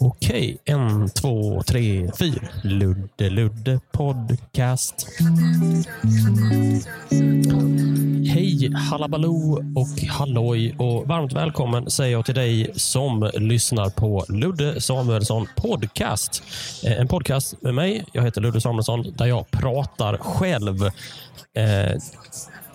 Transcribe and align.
Okej, 0.00 0.58
en, 0.64 1.10
två, 1.10 1.62
tre, 1.62 2.10
fyra. 2.18 2.48
Ludde 2.62 3.30
Ludde 3.30 3.80
Podcast. 3.92 5.06
Hej 8.28 8.72
halabaloo 8.74 9.72
och 9.76 10.00
halloj 10.08 10.74
och 10.78 11.06
varmt 11.08 11.32
välkommen 11.32 11.90
säger 11.90 12.12
jag 12.12 12.24
till 12.24 12.34
dig 12.34 12.70
som 12.74 13.30
lyssnar 13.34 13.90
på 13.90 14.24
Ludde 14.28 14.80
Samuelsson 14.80 15.46
Podcast. 15.56 16.42
Eh, 16.84 17.00
en 17.00 17.08
podcast 17.08 17.62
med 17.62 17.74
mig, 17.74 18.04
jag 18.12 18.22
heter 18.22 18.40
Ludde 18.40 18.60
Samuelsson, 18.60 19.14
där 19.16 19.26
jag 19.26 19.50
pratar 19.50 20.16
själv. 20.16 20.86
Eh, 21.54 22.00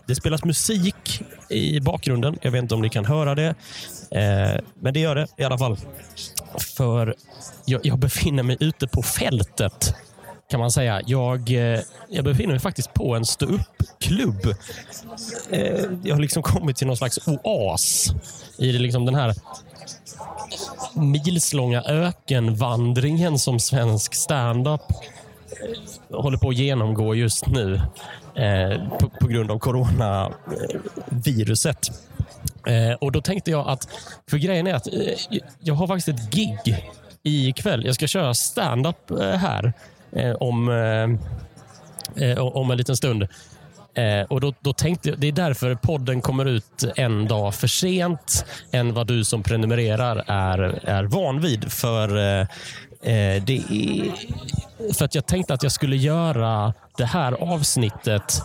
det 0.06 0.16
spelas 0.16 0.44
musik 0.44 1.22
i 1.50 1.80
bakgrunden. 1.80 2.38
Jag 2.42 2.52
vet 2.52 2.62
inte 2.62 2.76
om 2.76 2.82
ni 2.82 2.90
kan 2.90 3.06
höra 3.06 3.36
det. 3.36 3.56
Eh, 4.12 4.62
men 4.80 4.94
det 4.94 5.00
gör 5.00 5.16
det 5.16 5.28
i 5.38 5.44
alla 5.44 5.58
fall. 5.58 5.78
För 6.76 7.16
jag, 7.66 7.86
jag 7.86 8.00
befinner 8.00 8.44
mig 8.44 8.58
ute 8.60 8.88
på 8.88 9.02
fältet 9.02 9.96
kan 10.52 10.60
man 10.60 10.72
säga. 10.72 11.02
Jag, 11.06 11.52
eh, 11.52 11.80
jag 12.10 12.26
befinner 12.26 12.50
mig 12.50 12.60
faktiskt 12.60 12.94
på 12.94 13.16
en 13.16 13.26
ståuppklubb. 13.26 14.46
Eh, 15.52 15.86
jag 16.04 16.16
har 16.16 16.22
liksom 16.22 16.44
kommit 16.44 16.78
till 16.78 16.88
någon 16.88 16.98
slags 16.98 17.28
oas 17.28 18.14
i 18.58 18.72
liksom 18.72 19.06
den 19.06 19.16
här 19.16 19.36
milslånga 20.94 21.82
ökenvandringen 21.82 23.40
som 23.40 23.60
svensk 23.60 24.16
standup 24.16 24.82
eh, 26.12 26.22
håller 26.22 26.38
på 26.38 26.50
att 26.50 26.56
genomgå 26.56 27.16
just 27.16 27.48
nu 27.48 27.82
på 29.20 29.28
grund 29.28 29.52
av 29.52 29.60
coronaviruset. 29.60 31.92
Eh, 32.68 32.94
och 32.94 33.12
Då 33.12 33.22
tänkte 33.22 33.52
jag 33.52 33.68
att, 33.68 33.88
för 34.30 34.38
grejen 34.38 34.68
är 34.68 34.74
att 34.74 34.88
eh, 34.88 34.94
jag 35.60 35.74
har 35.74 35.88
faktiskt 35.88 36.08
ett 36.08 36.32
gig 36.32 36.86
ikväll. 37.24 37.86
Jag 37.86 37.96
ska 37.96 38.08
köra 38.08 38.34
stand-up 38.34 39.12
eh, 39.12 39.18
här 39.18 39.74
eh, 40.12 40.32
om, 40.32 40.70
eh, 40.70 42.30
eh, 42.30 42.40
om 42.40 42.72
en 42.72 42.78
liten 42.78 42.98
stund. 42.98 43.28
Eh, 43.94 44.22
och 44.30 44.42
då, 44.42 44.54
då 44.60 44.74
tänkte 44.74 45.10
jag, 45.10 45.20
Det 45.20 45.28
är 45.28 45.32
därför 45.32 45.76
podden 45.76 46.22
kommer 46.22 46.46
ut 46.46 46.84
en 46.96 47.28
dag 47.28 47.56
för 47.56 47.68
sent 47.68 48.46
än 48.72 48.94
vad 48.94 49.08
du 49.08 49.24
som 49.24 49.44
prenumererar 49.44 50.24
är, 50.28 50.60
är 50.84 51.04
van 51.04 51.42
vid. 51.42 51.72
För, 51.72 52.18
eh, 52.18 52.42
eh 53.02 53.44
det 53.44 53.58
är, 53.70 54.12
för 54.94 55.06
att 55.06 55.16
jag 55.16 55.26
tänkte 55.26 55.54
att 55.54 55.64
jag 55.64 55.72
skulle 55.72 55.96
göra 55.96 56.74
det 56.98 57.06
här 57.06 57.32
avsnittet 57.34 58.44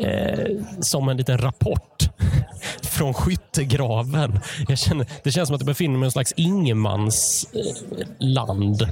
eh, 0.00 0.46
som 0.80 1.08
en 1.08 1.16
liten 1.16 1.38
rapport 1.38 2.10
från 2.82 3.14
skyttegraven. 3.14 4.40
Jag 4.68 4.78
känner, 4.78 5.06
det 5.22 5.32
känns 5.32 5.48
som 5.48 5.54
att 5.54 5.60
jag 5.60 5.66
befinner 5.66 5.98
mig 5.98 6.06
i 6.06 6.08
en 6.08 6.12
slags 6.12 6.32
ingenmansland 6.36 8.88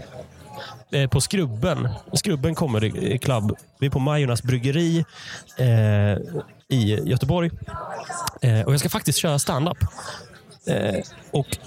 eh, 0.90 1.08
på 1.08 1.20
Skrubben. 1.20 1.88
Skrubben 2.12 2.54
kommer 2.54 3.18
Club. 3.18 3.56
Vi 3.80 3.86
är 3.86 3.90
på 3.90 3.98
Majornas 3.98 4.42
bryggeri 4.42 5.04
eh, 5.58 6.16
i 6.68 7.00
Göteborg. 7.04 7.50
Eh, 8.42 8.60
och 8.60 8.72
Jag 8.72 8.80
ska 8.80 8.88
faktiskt 8.88 9.18
köra 9.18 9.38
standup. 9.38 9.78
Eh, 10.66 11.00
och 11.30 11.58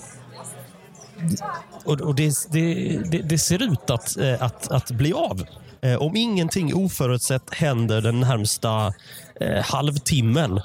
och, 1.86 2.02
och 2.02 2.16
det, 2.16 2.34
det, 2.52 2.74
det, 3.12 3.22
det 3.22 3.38
ser 3.38 3.64
ut 3.64 3.90
att, 3.90 4.18
eh, 4.18 4.42
att, 4.42 4.72
att 4.72 4.92
bli 4.92 5.14
av. 5.14 5.44
Eh, 5.82 5.96
om 5.96 6.16
ingenting 6.16 6.76
oförutsett 6.76 7.54
händer 7.54 8.02
den 8.02 8.20
närmsta 8.20 8.94
eh, 9.40 9.64
halvtimmen. 9.64 10.62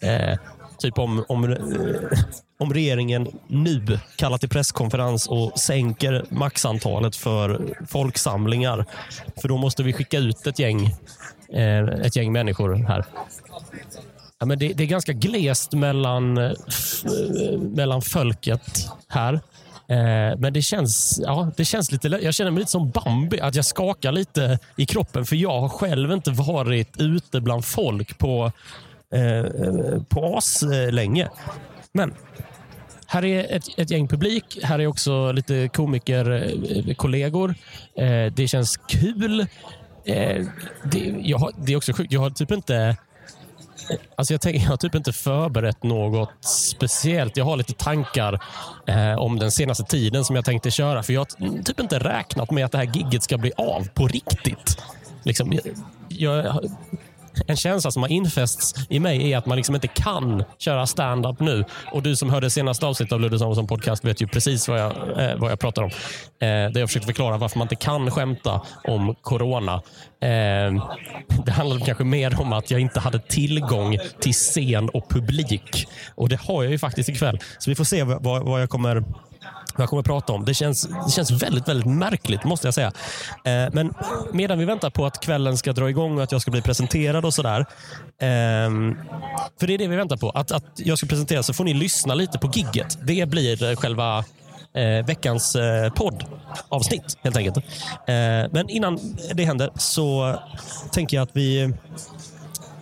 Eh, 0.00 0.38
typ 0.78 0.98
om, 0.98 1.24
om, 1.28 1.44
eh, 1.44 1.58
om 2.58 2.74
regeringen 2.74 3.28
nu 3.46 3.98
kallar 4.16 4.38
till 4.38 4.48
presskonferens 4.48 5.28
och 5.28 5.58
sänker 5.58 6.24
maxantalet 6.28 7.16
för 7.16 7.74
folksamlingar. 7.88 8.86
För 9.40 9.48
då 9.48 9.56
måste 9.56 9.82
vi 9.82 9.92
skicka 9.92 10.18
ut 10.18 10.46
ett 10.46 10.58
gäng, 10.58 10.86
eh, 11.52 11.84
ett 11.84 12.16
gäng 12.16 12.32
människor 12.32 12.74
här. 12.74 13.04
Ja, 14.38 14.46
men 14.46 14.58
det, 14.58 14.72
det 14.72 14.84
är 14.84 14.88
ganska 14.88 15.12
glest 15.12 15.72
mellan, 15.72 16.38
eh, 16.38 16.52
f, 16.68 17.04
eh, 17.04 17.58
mellan 17.58 18.02
folket 18.02 18.88
här. 19.08 19.40
Eh, 19.90 20.38
Men 20.38 20.52
det 20.52 20.62
känns, 20.62 21.20
ja, 21.24 21.50
det 21.56 21.64
känns 21.64 21.92
lite... 21.92 22.08
Jag 22.08 22.34
känner 22.34 22.50
mig 22.50 22.58
lite 22.58 22.70
som 22.70 22.90
Bambi, 22.90 23.40
att 23.40 23.54
jag 23.54 23.64
skakar 23.64 24.12
lite 24.12 24.58
i 24.76 24.86
kroppen. 24.86 25.24
För 25.26 25.36
jag 25.36 25.60
har 25.60 25.68
själv 25.68 26.12
inte 26.12 26.30
varit 26.30 27.00
ute 27.00 27.40
bland 27.40 27.64
folk 27.64 28.18
på, 28.18 28.52
eh, 29.14 29.44
på 30.08 30.36
as 30.36 30.62
eh, 30.62 30.92
länge. 30.92 31.28
Men 31.92 32.14
här 33.06 33.24
är 33.24 33.56
ett, 33.56 33.64
ett 33.76 33.90
gäng 33.90 34.08
publik. 34.08 34.58
Här 34.62 34.78
är 34.78 34.86
också 34.86 35.32
lite 35.32 35.68
komikerkollegor. 35.68 37.54
Eh, 37.96 38.12
eh, 38.12 38.32
det 38.32 38.48
känns 38.48 38.76
kul. 38.76 39.40
Eh, 40.04 40.46
det, 40.84 41.14
jag 41.22 41.38
har, 41.38 41.52
det 41.58 41.72
är 41.72 41.76
också 41.76 41.92
sjukt. 41.92 42.12
Jag 42.12 42.20
har 42.20 42.30
typ 42.30 42.50
inte... 42.50 42.96
Alltså 44.16 44.34
jag, 44.34 44.40
tänker, 44.40 44.60
jag 44.60 44.68
har 44.68 44.76
typ 44.76 44.94
inte 44.94 45.12
förberett 45.12 45.82
något 45.82 46.44
speciellt. 46.44 47.36
Jag 47.36 47.44
har 47.44 47.56
lite 47.56 47.72
tankar 47.72 48.40
eh, 48.86 49.18
om 49.18 49.38
den 49.38 49.50
senaste 49.50 49.84
tiden 49.84 50.24
som 50.24 50.36
jag 50.36 50.44
tänkte 50.44 50.70
köra. 50.70 51.02
För 51.02 51.12
Jag 51.12 51.20
har 51.20 51.62
typ 51.62 51.80
inte 51.80 51.98
räknat 51.98 52.50
med 52.50 52.64
att 52.64 52.72
det 52.72 52.78
här 52.78 52.90
gigget 52.96 53.22
ska 53.22 53.38
bli 53.38 53.52
av 53.56 53.88
på 53.94 54.06
riktigt. 54.06 54.78
Liksom, 55.22 55.52
jag, 55.52 55.62
jag, 56.08 56.70
en 57.46 57.56
känsla 57.56 57.90
som 57.90 58.02
har 58.02 58.10
infästs 58.10 58.86
i 58.88 59.00
mig 59.00 59.32
är 59.32 59.38
att 59.38 59.46
man 59.46 59.56
liksom 59.56 59.74
inte 59.74 59.88
kan 59.88 60.44
köra 60.58 60.86
stand-up 60.86 61.40
nu. 61.40 61.64
Och 61.92 62.02
Du 62.02 62.16
som 62.16 62.30
hörde 62.30 62.50
senaste 62.50 62.86
avsnittet 62.86 63.12
av 63.12 63.20
Ludde 63.20 63.38
Samuelsson 63.38 63.66
podcast 63.66 64.04
vet 64.04 64.22
ju 64.22 64.26
precis 64.26 64.68
vad 64.68 64.80
jag, 64.80 64.92
eh, 64.92 65.36
vad 65.36 65.50
jag 65.50 65.60
pratar 65.60 65.82
om. 65.82 65.90
Eh, 66.40 66.48
där 66.48 66.78
jag 66.80 66.88
försökte 66.88 67.06
förklara 67.06 67.36
varför 67.36 67.58
man 67.58 67.64
inte 67.64 67.76
kan 67.76 68.10
skämta 68.10 68.60
om 68.84 69.14
corona. 69.20 69.74
Eh, 70.20 70.88
det 71.44 71.52
handlade 71.52 71.84
kanske 71.84 72.04
mer 72.04 72.40
om 72.40 72.52
att 72.52 72.70
jag 72.70 72.80
inte 72.80 73.00
hade 73.00 73.18
tillgång 73.18 73.98
till 74.20 74.32
scen 74.32 74.88
och 74.88 75.10
publik. 75.10 75.88
Och 76.14 76.28
Det 76.28 76.40
har 76.40 76.62
jag 76.62 76.72
ju 76.72 76.78
faktiskt 76.78 77.08
ikväll. 77.08 77.38
Så 77.58 77.70
vi 77.70 77.74
får 77.74 77.84
se 77.84 78.02
vad, 78.02 78.22
vad 78.22 78.62
jag 78.62 78.70
kommer 78.70 79.04
jag 79.82 79.88
kommer 79.88 80.00
att 80.00 80.06
prata 80.06 80.32
om. 80.32 80.44
Det 80.44 80.54
känns, 80.54 80.88
det 81.06 81.12
känns 81.12 81.30
väldigt, 81.30 81.68
väldigt 81.68 81.86
märkligt 81.86 82.44
måste 82.44 82.66
jag 82.66 82.74
säga. 82.74 82.92
Eh, 83.44 83.72
men 83.72 83.94
medan 84.32 84.58
vi 84.58 84.64
väntar 84.64 84.90
på 84.90 85.06
att 85.06 85.20
kvällen 85.20 85.56
ska 85.56 85.72
dra 85.72 85.90
igång 85.90 86.16
och 86.16 86.22
att 86.22 86.32
jag 86.32 86.40
ska 86.40 86.50
bli 86.50 86.62
presenterad 86.62 87.24
och 87.24 87.34
sådär. 87.34 87.60
Eh, 87.60 88.70
för 89.60 89.66
det 89.66 89.74
är 89.74 89.78
det 89.78 89.88
vi 89.88 89.96
väntar 89.96 90.16
på. 90.16 90.30
Att, 90.30 90.52
att 90.52 90.64
jag 90.76 90.98
ska 90.98 91.06
presenteras 91.06 91.46
så 91.46 91.54
får 91.54 91.64
ni 91.64 91.74
lyssna 91.74 92.14
lite 92.14 92.38
på 92.38 92.50
gigget. 92.54 92.98
Det 93.02 93.28
blir 93.28 93.70
eh, 93.70 93.76
själva 93.76 94.24
eh, 94.74 95.06
veckans 95.06 95.56
eh, 95.56 95.92
poddavsnitt 95.92 97.18
helt 97.22 97.36
enkelt. 97.36 97.56
Eh, 97.56 97.62
men 98.50 98.68
innan 98.68 98.98
det 99.34 99.44
händer 99.44 99.70
så 99.74 100.36
tänker 100.92 101.16
jag 101.16 101.22
att 101.22 101.36
vi 101.36 101.74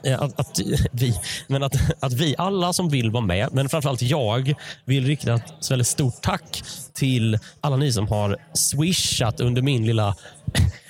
Eh, 0.03 0.23
att, 0.23 0.41
att, 0.41 0.61
vi, 0.93 1.15
men 1.47 1.63
att, 1.63 1.77
att 2.01 2.13
vi 2.13 2.35
alla 2.39 2.73
som 2.73 2.89
vill 2.89 3.11
vara 3.11 3.25
med, 3.25 3.49
men 3.53 3.69
framförallt 3.69 4.03
jag, 4.03 4.55
vill 4.85 5.07
rikta 5.07 5.35
ett 5.35 5.71
väldigt 5.71 5.89
stort 5.89 6.23
tack 6.23 6.63
till 6.95 7.39
alla 7.61 7.77
ni 7.77 7.93
som 7.93 8.09
har 8.09 8.37
swishat 8.53 9.41
under 9.41 9.63
min 9.63 9.87
lilla, 9.87 10.07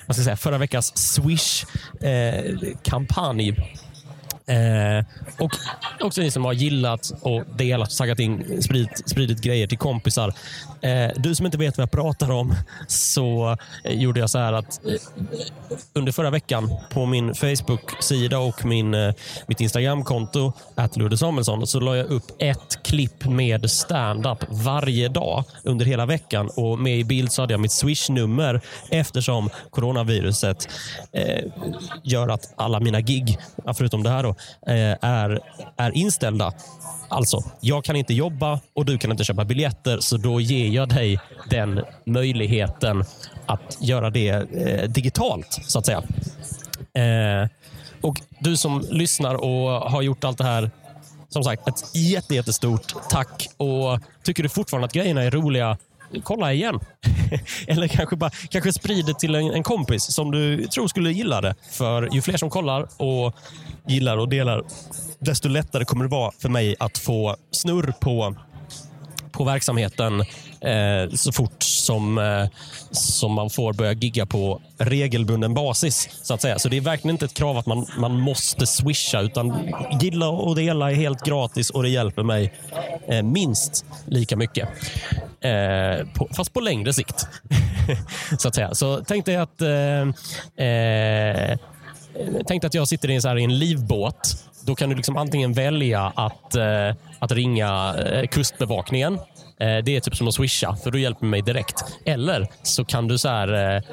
vad 0.05 0.15
ska 0.15 0.19
jag 0.19 0.25
säga, 0.25 0.37
förra 0.37 0.57
veckans 0.57 0.97
swish-kampanj. 0.97 3.49
Eh, 4.47 4.97
eh, 4.97 5.05
och 5.39 5.51
också 5.99 6.21
ni 6.21 6.31
som 6.31 6.45
har 6.45 6.53
gillat 6.53 7.11
och 7.21 7.43
delat, 7.57 7.97
taggat 7.97 8.19
in, 8.19 8.61
spridit, 8.61 9.09
spridit 9.09 9.41
grejer 9.41 9.67
till 9.67 9.77
kompisar. 9.77 10.33
Eh, 10.81 11.11
du 11.15 11.35
som 11.35 11.45
inte 11.45 11.57
vet 11.57 11.77
vad 11.77 11.83
jag 11.83 11.91
pratar 11.91 12.31
om, 12.31 12.55
så 12.87 13.57
eh, 13.83 13.93
gjorde 13.93 14.19
jag 14.19 14.29
så 14.29 14.37
här 14.39 14.53
att 14.53 14.85
eh, 14.85 14.93
under 15.93 16.11
förra 16.11 16.29
veckan 16.29 16.69
på 16.93 17.05
min 17.05 17.35
Facebook-sida 17.35 18.39
och 18.39 18.65
min, 18.65 18.93
eh, 18.93 19.13
mitt 19.47 19.61
Instagram-konto, 19.61 20.53
Ludde 20.95 21.17
Samuelsson, 21.17 21.67
så 21.67 21.79
la 21.79 21.97
jag 21.97 22.05
upp 22.05 22.31
ett 22.39 22.83
klipp 22.83 23.25
med 23.25 23.71
stand-up 23.71 24.37
varje 24.49 25.09
dag 25.09 25.43
under 25.63 25.85
hela 25.85 26.05
veckan. 26.05 26.49
Och 26.55 26.79
Med 26.79 26.99
i 26.99 27.03
bild 27.03 27.31
så 27.31 27.41
hade 27.41 27.53
jag 27.53 27.59
mitt 27.59 27.71
Swish-nummer 27.71 28.61
eftersom 28.89 29.49
coronaviruset 29.69 30.69
eh, 31.11 31.43
gör 32.03 32.27
att 32.27 32.53
alla 32.55 32.79
mina 32.79 33.01
gig, 33.01 33.37
förutom 33.73 34.03
det 34.03 34.09
här, 34.09 34.23
då, 34.23 34.29
eh, 34.67 34.97
är, 35.01 35.39
är 35.77 35.91
inställda. 35.91 36.53
Alltså, 37.09 37.43
jag 37.61 37.83
kan 37.83 37.95
inte 37.95 38.13
jobba 38.13 38.59
och 38.73 38.85
du 38.85 38.97
kan 38.97 39.11
inte 39.11 39.23
köpa 39.23 39.45
biljetter, 39.45 39.99
så 39.99 40.17
då 40.17 40.41
ger 40.41 40.67
jag 40.69 40.89
dig 40.89 41.19
den 41.49 41.81
möjligheten 42.05 43.03
att 43.45 43.77
göra 43.81 44.09
det 44.09 44.29
eh, 44.29 44.89
digitalt, 44.89 45.59
så 45.67 45.79
att 45.79 45.85
säga. 45.85 46.03
Eh, 46.93 47.49
och 48.01 48.21
Du 48.39 48.57
som 48.57 48.85
lyssnar 48.89 49.35
och 49.35 49.91
har 49.91 50.01
gjort 50.01 50.23
allt 50.23 50.37
det 50.37 50.43
här, 50.43 50.71
som 51.29 51.43
sagt, 51.43 51.67
ett 51.67 51.95
jätte, 51.95 52.35
jättestort 52.35 52.93
tack. 53.09 53.47
Och 53.57 53.99
Tycker 54.23 54.43
du 54.43 54.49
fortfarande 54.49 54.85
att 54.85 54.93
grejerna 54.93 55.23
är 55.23 55.31
roliga, 55.31 55.77
kolla 56.23 56.53
igen. 56.53 56.79
Eller 57.67 57.87
kanske, 57.87 58.15
bara, 58.15 58.29
kanske 58.29 58.73
sprid 58.73 59.05
det 59.05 59.19
till 59.19 59.35
en, 59.35 59.51
en 59.51 59.63
kompis 59.63 60.03
som 60.13 60.31
du 60.31 60.67
tror 60.67 60.87
skulle 60.87 61.11
gilla 61.11 61.41
det. 61.41 61.55
För 61.71 62.09
ju 62.13 62.21
fler 62.21 62.37
som 62.37 62.49
kollar 62.49 62.87
och 62.97 63.35
gillar 63.87 64.17
och 64.17 64.29
delar, 64.29 64.63
desto 65.19 65.49
lättare 65.49 65.85
kommer 65.85 66.05
det 66.05 66.11
vara 66.11 66.31
för 66.41 66.49
mig 66.49 66.75
att 66.79 66.97
få 66.97 67.35
snurr 67.51 67.93
på 67.99 68.35
på 69.39 69.43
verksamheten 69.43 70.19
eh, 70.61 71.09
så 71.13 71.31
fort 71.31 71.63
som, 71.63 72.17
eh, 72.17 72.47
som 72.91 73.33
man 73.33 73.49
får 73.49 73.73
börja 73.73 73.93
gigga 73.93 74.25
på 74.25 74.61
regelbunden 74.77 75.53
basis. 75.53 76.09
Så 76.21 76.33
att 76.33 76.41
säga. 76.41 76.59
Så 76.59 76.69
det 76.69 76.77
är 76.77 76.81
verkligen 76.81 77.15
inte 77.15 77.25
ett 77.25 77.33
krav 77.33 77.57
att 77.57 77.65
man, 77.65 77.85
man 77.97 78.19
måste 78.19 78.67
swisha, 78.67 79.21
utan 79.21 79.73
gilla 80.01 80.29
och 80.29 80.55
dela 80.55 80.91
är 80.91 80.95
helt 80.95 81.25
gratis 81.25 81.69
och 81.69 81.83
det 81.83 81.89
hjälper 81.89 82.23
mig 82.23 82.53
eh, 83.07 83.23
minst 83.23 83.85
lika 84.05 84.37
mycket. 84.37 84.69
Eh, 85.41 86.07
på, 86.13 86.27
fast 86.35 86.53
på 86.53 86.59
längre 86.59 86.93
sikt. 86.93 87.27
så 88.39 88.47
att 88.47 88.55
säga. 88.55 88.75
Så 88.75 89.03
tänk 89.07 89.25
dig 89.25 89.35
att 89.35 89.61
eh, 89.61 90.67
eh, 90.67 91.57
Tänk 92.47 92.63
att 92.63 92.73
jag 92.73 92.87
sitter 92.87 93.09
i 93.09 93.15
en, 93.15 93.21
så 93.21 93.27
här, 93.27 93.37
i 93.37 93.43
en 93.43 93.59
livbåt. 93.59 94.45
Då 94.65 94.75
kan 94.75 94.89
du 94.89 94.95
liksom 94.95 95.17
antingen 95.17 95.53
välja 95.53 96.13
att, 96.15 96.55
eh, 96.55 96.95
att 97.19 97.31
ringa 97.31 97.95
eh, 97.97 98.27
kustbevakningen. 98.27 99.19
Eh, 99.59 99.83
det 99.83 99.95
är 99.95 99.99
typ 99.99 100.15
som 100.15 100.27
att 100.27 100.33
swisha, 100.33 100.75
för 100.75 100.91
du 100.91 101.01
hjälper 101.01 101.25
mig 101.25 101.41
direkt. 101.41 101.83
Eller 102.05 102.47
så 102.63 102.85
kan 102.85 103.07
du 103.07 103.17
så 103.17 103.29
här, 103.29 103.75
eh, 103.75 103.83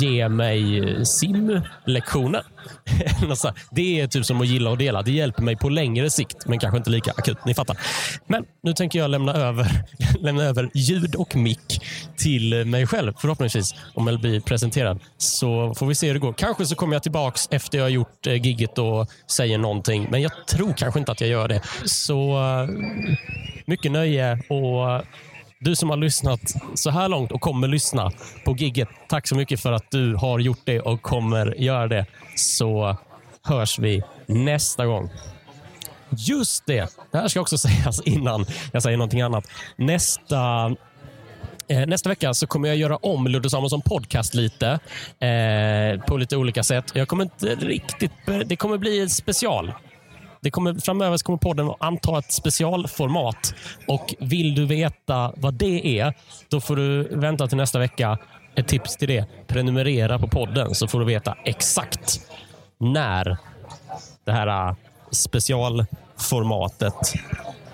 ge 0.00 0.28
mig 0.28 1.06
simlektioner. 1.06 2.42
Det 3.70 4.00
är 4.00 4.06
typ 4.06 4.26
som 4.26 4.40
att 4.40 4.46
gilla 4.46 4.70
och 4.70 4.78
dela. 4.78 5.02
Det 5.02 5.10
hjälper 5.10 5.42
mig 5.42 5.56
på 5.56 5.68
längre 5.68 6.10
sikt, 6.10 6.46
men 6.46 6.58
kanske 6.58 6.78
inte 6.78 6.90
lika 6.90 7.10
akut. 7.10 7.44
Ni 7.46 7.54
fattar. 7.54 7.76
Men 8.26 8.44
nu 8.62 8.72
tänker 8.72 8.98
jag 8.98 9.10
lämna 9.10 9.32
över, 9.32 9.84
lämna 10.20 10.42
över 10.44 10.70
ljud 10.74 11.14
och 11.14 11.36
mick 11.36 11.82
till 12.16 12.64
mig 12.64 12.86
själv, 12.86 13.12
förhoppningsvis, 13.18 13.74
om 13.94 14.06
jag 14.06 14.20
blir 14.20 14.40
presenterad. 14.40 14.98
Så 15.18 15.74
får 15.74 15.86
vi 15.86 15.94
se 15.94 16.06
hur 16.06 16.14
det 16.14 16.20
går. 16.20 16.32
Kanske 16.32 16.66
så 16.66 16.74
kommer 16.74 16.94
jag 16.94 17.02
tillbaks 17.02 17.48
efter 17.50 17.78
jag 17.78 17.84
har 17.84 17.90
gjort 17.90 18.26
eh, 18.26 18.46
gigget 18.46 18.78
och 18.78 19.08
säger 19.30 19.58
någonting, 19.58 20.06
men 20.10 20.22
jag 20.22 20.32
tror 20.46 20.72
kanske 20.72 21.00
inte 21.00 21.12
att 21.12 21.20
jag 21.20 21.30
gör 21.30 21.48
det. 21.48 21.62
Så 21.84 22.38
eh, 22.38 22.68
mycket 23.68 23.92
nöje 23.92 24.38
och 24.48 25.04
du 25.60 25.76
som 25.76 25.90
har 25.90 25.96
lyssnat 25.96 26.40
så 26.74 26.90
här 26.90 27.08
långt 27.08 27.32
och 27.32 27.40
kommer 27.40 27.68
lyssna 27.68 28.12
på 28.44 28.56
gigget. 28.56 28.88
Tack 29.08 29.26
så 29.26 29.34
mycket 29.34 29.60
för 29.60 29.72
att 29.72 29.90
du 29.90 30.14
har 30.14 30.38
gjort 30.38 30.60
det 30.64 30.80
och 30.80 31.02
kommer 31.02 31.54
göra 31.60 31.88
det. 31.88 32.06
Så 32.36 32.96
hörs 33.42 33.78
vi 33.78 34.02
nästa 34.26 34.86
gång. 34.86 35.10
Just 36.10 36.66
det, 36.66 36.88
det 37.12 37.18
här 37.18 37.28
ska 37.28 37.40
också 37.40 37.58
sägas 37.68 38.00
innan 38.00 38.46
jag 38.72 38.82
säger 38.82 38.96
någonting 38.96 39.20
annat. 39.20 39.44
Nästa 39.76 40.74
Eh, 41.70 41.86
nästa 41.86 42.08
vecka 42.08 42.34
så 42.34 42.46
kommer 42.46 42.68
jag 42.68 42.76
göra 42.76 42.96
om 42.96 43.26
Ludde 43.26 43.50
Samuelsson 43.50 43.82
podcast 43.82 44.34
lite 44.34 44.78
eh, 45.20 46.00
på 46.06 46.16
lite 46.16 46.36
olika 46.36 46.62
sätt. 46.62 46.84
Jag 46.94 47.08
kommer 47.08 47.24
inte 47.24 47.54
riktigt... 47.54 48.12
Det 48.46 48.56
kommer 48.56 48.78
bli 48.78 49.00
ett 49.00 49.12
special. 49.12 49.72
Det 50.40 50.50
kommer, 50.50 50.74
framöver 50.74 51.16
så 51.16 51.24
kommer 51.24 51.38
podden 51.38 51.72
anta 51.80 52.18
ett 52.18 52.32
specialformat. 52.32 53.54
Och 53.88 54.14
Vill 54.18 54.54
du 54.54 54.66
veta 54.66 55.32
vad 55.36 55.54
det 55.54 56.00
är, 56.00 56.14
då 56.48 56.60
får 56.60 56.76
du 56.76 57.02
vänta 57.02 57.46
till 57.46 57.56
nästa 57.56 57.78
vecka. 57.78 58.18
Ett 58.54 58.68
tips 58.68 58.96
till 58.96 59.08
det. 59.08 59.26
Prenumerera 59.46 60.18
på 60.18 60.28
podden 60.28 60.74
så 60.74 60.88
får 60.88 61.00
du 61.00 61.06
veta 61.06 61.36
exakt 61.44 62.20
när 62.78 63.36
det 64.24 64.32
här 64.32 64.68
äh, 64.68 64.74
specialformatet 65.10 67.14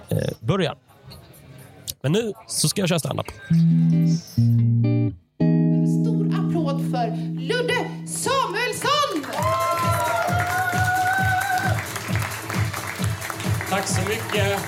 eh, 0.09 0.19
börjar. 0.41 0.77
Men 2.03 2.13
nu 2.13 2.33
så 2.47 2.69
ska 2.69 2.83
jag 2.83 2.89
köra 2.89 2.99
standup. 2.99 3.27
Stor 6.03 6.27
applåd 6.27 6.91
för 6.91 7.34
mycket. 14.15 14.61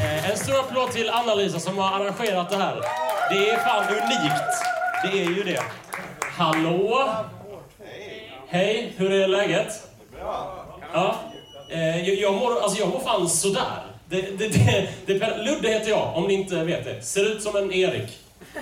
Eh, 0.00 0.30
en 0.30 0.36
stor 0.36 0.60
applåd 0.60 0.90
till 0.90 1.10
Anna-Lisa 1.10 1.60
som 1.60 1.78
har 1.78 2.00
arrangerat 2.00 2.50
det 2.50 2.56
här. 2.56 2.80
Det 3.30 3.50
är 3.50 3.56
fan 3.56 3.84
unikt. 3.88 4.50
Det 5.02 5.20
är 5.20 5.36
ju 5.36 5.42
det. 5.42 5.62
Hallå? 6.20 7.08
Hej, 8.48 8.92
hur 8.96 9.12
är 9.12 9.28
läget? 9.28 9.88
Ja. 10.92 11.14
Eh, 11.70 12.08
jag, 12.08 12.16
jag, 12.18 12.34
mår, 12.34 12.62
alltså 12.62 12.78
jag 12.78 12.88
mår 12.88 13.00
fan 13.00 13.28
sådär. 13.28 13.82
Det, 14.08 14.20
det, 14.20 14.48
det, 14.48 15.18
det, 15.18 15.36
Ludde 15.36 15.68
heter 15.68 15.90
jag, 15.90 16.16
om 16.16 16.24
ni 16.24 16.34
inte 16.34 16.64
vet 16.64 16.84
det. 16.84 17.02
Ser 17.02 17.24
ut 17.24 17.42
som 17.42 17.56
en 17.56 17.72
Erik. 17.72 18.18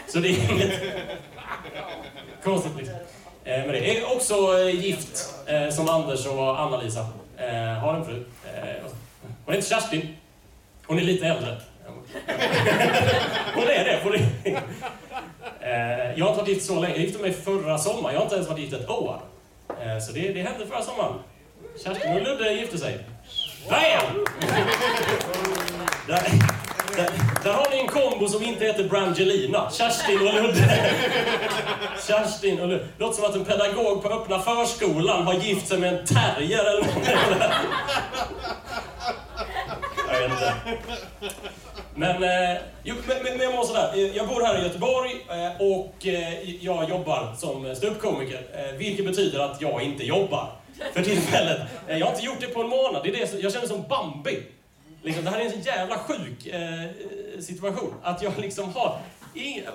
Så 0.08 0.18
det 0.18 0.28
är 0.28 0.52
inget 0.52 0.80
konstigt 2.44 2.72
liksom. 2.76 2.94
Eh, 3.44 3.58
men 3.58 3.68
det 3.68 3.98
är 3.98 4.16
också 4.16 4.58
gift, 4.70 5.28
som 5.72 5.88
Anders 5.88 6.26
och 6.26 6.60
Anna-Lisa. 6.60 7.06
Har 7.80 7.94
en 7.94 8.04
fru. 8.04 8.24
Hon 9.44 9.54
heter 9.54 9.68
Kerstin. 9.68 10.16
Hon 10.86 10.98
är 10.98 11.02
lite 11.02 11.26
äldre. 11.26 11.56
Hon 13.54 13.64
är 13.64 13.84
det 13.84 14.00
på 14.02 14.14
eh, 14.14 14.22
Jag 16.18 16.24
har 16.24 16.30
inte 16.30 16.40
varit 16.40 16.48
gift 16.48 16.66
så 16.66 16.80
länge. 16.80 16.94
Jag 16.94 17.04
gifte 17.04 17.22
mig 17.22 17.32
förra 17.32 17.78
sommaren. 17.78 18.14
Jag 18.14 18.20
har 18.20 18.24
inte 18.24 18.34
ens 18.36 18.48
varit 18.48 18.60
gift 18.60 18.72
ett 18.72 18.90
år. 18.90 19.20
Eh, 19.68 19.98
så 19.98 20.12
det, 20.12 20.32
det 20.32 20.42
hände 20.42 20.66
förra 20.66 20.82
sommaren. 20.82 21.12
Kerstin 21.84 22.12
och 22.12 22.22
Ludde 22.22 22.52
gifte 22.52 22.78
sig. 22.78 22.98
Bam! 23.68 24.24
Där, 26.06 26.22
där, 26.96 27.10
där 27.44 27.52
har 27.52 27.70
ni 27.70 27.78
en 27.78 27.88
kombo 27.88 28.28
som 28.28 28.42
inte 28.42 28.64
heter 28.64 28.88
Brangelina. 28.88 29.70
Kerstin 29.70 30.18
och 30.18 30.34
Ludde. 30.34 30.90
Kerstin 32.06 32.60
och 32.60 32.68
Ludde. 32.68 32.86
Låter 32.98 33.14
som 33.14 33.24
att 33.24 33.34
en 33.36 33.44
pedagog 33.44 34.02
på 34.02 34.08
öppna 34.08 34.38
förskolan 34.38 35.26
har 35.26 35.34
gift 35.34 35.68
sig 35.68 35.78
med 35.78 35.94
en 35.94 36.06
terrier 36.06 36.58
eller 36.60 36.80
något. 36.80 37.08
Men, 41.94 42.22
eh, 42.22 42.60
jo, 42.84 42.94
men, 43.08 43.16
men, 43.22 43.36
men 43.36 43.40
jag 43.46 43.54
mår 43.54 43.64
sådär. 43.64 43.92
Eh, 43.94 44.16
jag 44.16 44.28
bor 44.28 44.42
här 44.42 44.58
i 44.58 44.62
Göteborg 44.62 45.10
eh, 45.28 45.60
och 45.60 46.06
eh, 46.06 46.50
jag 46.64 46.88
jobbar 46.90 47.34
som 47.38 47.74
ståuppkomiker. 47.76 48.46
Eh, 48.54 48.76
vilket 48.78 49.06
betyder 49.06 49.40
att 49.40 49.60
jag 49.60 49.82
inte 49.82 50.04
jobbar 50.04 50.52
för 50.94 51.02
tillfället. 51.02 51.60
Eh, 51.88 51.98
jag 51.98 52.06
har 52.06 52.12
inte 52.12 52.24
gjort 52.26 52.40
det 52.40 52.46
på 52.46 52.60
en 52.60 52.68
månad. 52.68 53.00
Det 53.04 53.08
är 53.10 53.16
det, 53.20 53.26
som- 53.26 53.40
jag 53.40 53.52
känner 53.52 53.66
som 53.66 53.82
Bambi. 53.88 54.42
Liksom, 55.02 55.24
det 55.24 55.30
här 55.30 55.40
är 55.40 55.44
en 55.44 55.50
så 55.52 55.58
jävla 55.68 55.98
sjuk 55.98 56.46
eh, 56.46 57.40
situation. 57.40 57.94
Att 58.02 58.22
jag 58.22 58.32
liksom 58.38 58.72
har... 58.74 58.98
Inga, 59.34 59.70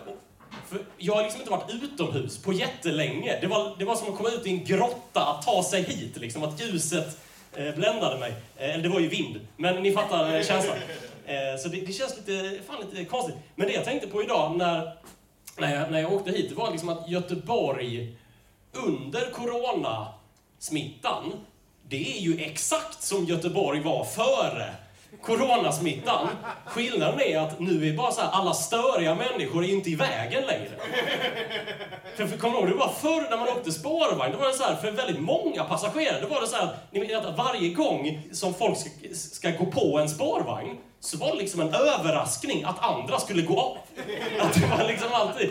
för 0.70 0.80
jag 0.98 1.14
har 1.16 1.24
liksom 1.24 1.42
inte 1.42 1.52
varit 1.52 1.72
utomhus 1.84 2.38
på 2.44 2.54
jättelänge. 2.54 3.38
Det 3.42 3.48
var, 3.48 3.76
det 3.80 3.86
var 3.86 3.96
som 3.96 4.10
att 4.12 4.18
komma 4.18 4.30
ut 4.30 4.46
i 4.46 4.50
en 4.50 4.64
grotta, 4.66 5.22
att 5.26 5.46
ta 5.46 5.64
sig 5.64 5.82
hit. 5.84 6.18
Liksom, 6.18 6.44
att 6.44 6.62
ljuset 6.62 7.18
Eh, 7.58 7.76
bländade 7.76 8.20
mig. 8.20 8.34
Eh, 8.58 8.74
eller 8.74 8.84
det 8.84 8.90
var 8.90 9.00
ju 9.00 9.08
vind, 9.08 9.48
men 9.58 9.84
ni 9.84 9.92
fattar 9.92 10.36
eh, 10.36 10.44
känslan. 10.44 10.78
Så 11.60 11.70
det, 11.70 11.82
det 11.82 11.94
känns 11.94 12.18
lite, 12.18 12.60
fan 12.68 12.76
lite 12.92 13.06
konstigt. 13.06 13.36
Men 13.56 13.68
det 13.68 13.74
jag 13.74 13.86
tänkte 13.86 14.08
på 14.08 14.24
idag 14.24 14.58
när, 14.58 14.98
när, 15.58 15.76
jag, 15.76 15.92
när 15.92 16.00
jag 16.00 16.14
åkte 16.14 16.32
hit, 16.32 16.50
det 16.50 16.56
var 16.56 16.72
liksom 16.72 16.90
att 16.90 17.10
Göteborg 17.10 18.18
under 18.72 19.32
coronasmittan, 19.32 21.34
det 21.90 22.18
är 22.18 22.22
ju 22.22 22.42
exakt 22.42 23.04
som 23.04 23.26
Göteborg 23.26 23.80
var 23.80 24.06
före 24.06 24.74
coronasmittan. 25.22 26.28
Skillnaden 26.66 27.22
är 27.22 27.40
att 27.40 27.60
nu 27.60 27.90
är 27.90 27.94
bara 27.94 28.12
så 28.12 28.22
här, 28.22 28.30
alla 28.32 28.54
störiga 28.54 29.16
människor 29.16 29.64
är 29.64 29.70
inte 29.70 29.90
i 29.90 29.96
vägen 29.96 30.44
längre. 30.44 30.70
För, 32.16 32.28
för 32.28 32.38
kommer 32.38 32.56
du 32.56 32.62
ihåg, 32.62 32.70
det 32.70 32.76
var 32.76 32.90
förr 32.90 33.30
när 33.30 33.38
man 33.38 33.48
åkte 33.48 33.72
spårvagn, 33.72 34.32
då 34.32 34.38
var 34.40 34.48
det 34.48 34.54
så 34.54 34.64
här, 34.64 34.76
för 34.76 34.92
väldigt 34.92 35.22
många 35.22 35.64
passagerare, 35.64 36.22
då 36.22 36.28
var 36.28 36.42
det 36.42 36.48
så 36.48 36.56
här, 36.56 36.70
ni 36.92 37.00
vet 37.00 37.26
att 37.26 37.38
varje 37.38 37.70
gång 37.70 38.22
som 38.32 38.54
folk 38.54 38.78
ska, 38.78 38.90
ska 39.14 39.50
gå 39.50 39.66
på 39.66 40.00
en 40.00 40.10
spårvagn, 40.10 40.78
så 41.00 41.18
var 41.18 41.32
det 41.32 41.38
liksom 41.38 41.62
en 41.62 41.74
överraskning 41.74 42.64
att 42.64 42.84
andra 42.84 43.20
skulle 43.20 43.42
gå 43.42 43.60
av. 43.60 43.78
Att 44.40 44.54
det 44.54 44.68
var 44.78 44.88
liksom 44.88 45.08
alltid... 45.14 45.50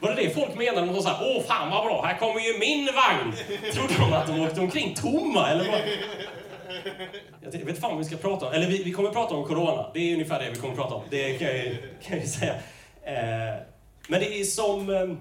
Var 0.00 0.14
det 0.14 0.22
det 0.22 0.34
folk 0.34 0.54
menade 0.54 0.86
när 0.86 0.92
de 0.92 1.02
sa 1.02 1.10
såhär, 1.10 1.36
åh 1.36 1.42
fan 1.42 1.70
vad 1.70 1.84
bra, 1.84 2.04
här 2.06 2.18
kommer 2.18 2.40
ju 2.40 2.58
min 2.58 2.86
vagn? 2.86 3.34
Trodde 3.72 3.94
de 3.98 4.12
att 4.12 4.26
de 4.26 4.40
åkte 4.40 4.60
omkring 4.60 4.94
tomma 4.94 5.50
eller 5.50 5.70
vad? 5.70 5.80
Jag 7.42 7.50
vet 7.50 7.60
inte 7.68 7.74
fan 7.80 7.90
vad 7.90 7.98
vi 7.98 8.04
ska 8.04 8.16
prata 8.16 8.46
om. 8.46 8.52
Eller 8.52 8.66
vi, 8.66 8.82
vi 8.82 8.92
kommer 8.92 9.10
prata 9.10 9.34
om 9.34 9.44
corona. 9.44 9.86
Det 9.94 10.00
är 10.10 10.12
ungefär 10.12 10.38
det 10.42 10.50
vi 10.50 10.56
kommer 10.56 10.74
prata 10.74 10.94
om. 10.94 11.02
Det 11.10 11.32
kan 11.38 11.48
jag, 11.48 11.56
ju- 11.56 11.76
kan 12.02 12.16
jag 12.16 12.20
ju 12.20 12.26
säga. 12.30 12.54
Eh, 13.02 13.60
men 14.08 14.20
det 14.20 14.40
är 14.40 14.44
som... 14.44 14.90
Ehm, 14.90 15.18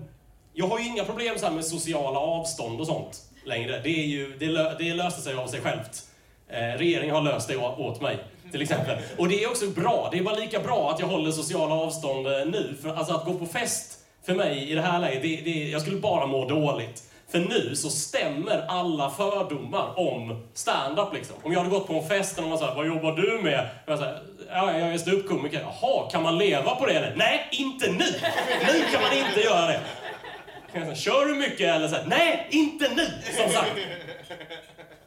jag 0.53 0.67
har 0.67 0.79
ju 0.79 0.85
inga 0.87 1.03
problem 1.03 1.37
så 1.37 1.45
här 1.45 1.53
med 1.53 1.65
sociala 1.65 2.19
avstånd 2.19 2.79
och 2.79 2.87
sånt 2.87 3.21
längre. 3.45 3.79
Det, 3.83 3.89
är 3.89 4.05
ju, 4.05 4.37
det, 4.39 4.45
lö, 4.45 4.75
det 4.79 4.93
löste 4.93 5.21
sig 5.21 5.35
av 5.35 5.47
sig 5.47 5.61
självt. 5.61 6.03
Eh, 6.49 6.57
regeringen 6.77 7.15
har 7.15 7.21
löst 7.21 7.47
det 7.47 7.57
åt 7.57 8.01
mig, 8.01 8.17
till 8.51 8.61
exempel. 8.61 8.97
Och 9.17 9.27
det 9.29 9.43
är 9.43 9.49
också 9.49 9.67
bra. 9.67 10.09
Det 10.11 10.17
är 10.17 10.23
bara 10.23 10.35
lika 10.35 10.59
bra 10.59 10.91
att 10.91 10.99
jag 10.99 11.07
håller 11.07 11.31
sociala 11.31 11.75
avstånd 11.75 12.27
eh, 12.27 12.45
nu. 12.45 12.75
För 12.81 12.95
alltså 12.95 13.13
att 13.13 13.25
gå 13.25 13.33
på 13.33 13.45
fest 13.45 13.99
för 14.25 14.35
mig 14.35 14.71
i 14.71 14.75
det 14.75 14.81
här 14.81 14.99
läget, 14.99 15.21
det, 15.21 15.51
det, 15.51 15.69
jag 15.69 15.81
skulle 15.81 15.97
bara 15.97 16.25
må 16.25 16.45
dåligt. 16.49 17.03
För 17.31 17.39
nu 17.39 17.75
så 17.75 17.89
stämmer 17.89 18.65
alla 18.67 19.09
fördomar 19.09 19.99
om 19.99 20.47
stand-up 20.53 21.13
liksom. 21.13 21.35
Om 21.43 21.51
jag 21.51 21.59
hade 21.59 21.71
gått 21.71 21.87
på 21.87 21.93
en 21.93 22.07
fest 22.07 22.37
och 22.37 22.43
någon 22.43 22.57
sa 22.57 22.73
vad 22.73 22.87
jobbar 22.87 23.11
du 23.11 23.41
med? 23.43 23.69
Jag 23.85 23.99
sa, 23.99 24.05
ja, 24.49 24.79
jag 24.79 24.93
är 24.93 24.97
ståuppkomiker. 24.97 25.61
Jaha, 25.61 26.09
kan 26.09 26.23
man 26.23 26.37
leva 26.37 26.75
på 26.75 26.85
det 26.85 26.93
eller? 26.93 27.15
Nej, 27.15 27.47
inte 27.51 27.91
nu! 27.91 28.05
Nu 28.67 28.83
kan 28.91 29.01
man 29.01 29.13
inte 29.13 29.39
göra 29.41 29.67
det. 29.67 29.81
Kör 30.95 31.25
du 31.25 31.35
mycket 31.35 31.75
eller 31.75 31.87
så 31.87 31.95
här, 31.95 32.05
Nej, 32.07 32.47
inte 32.51 32.89
nu! 32.95 33.07
Som 33.43 33.51
sagt. 33.51 33.71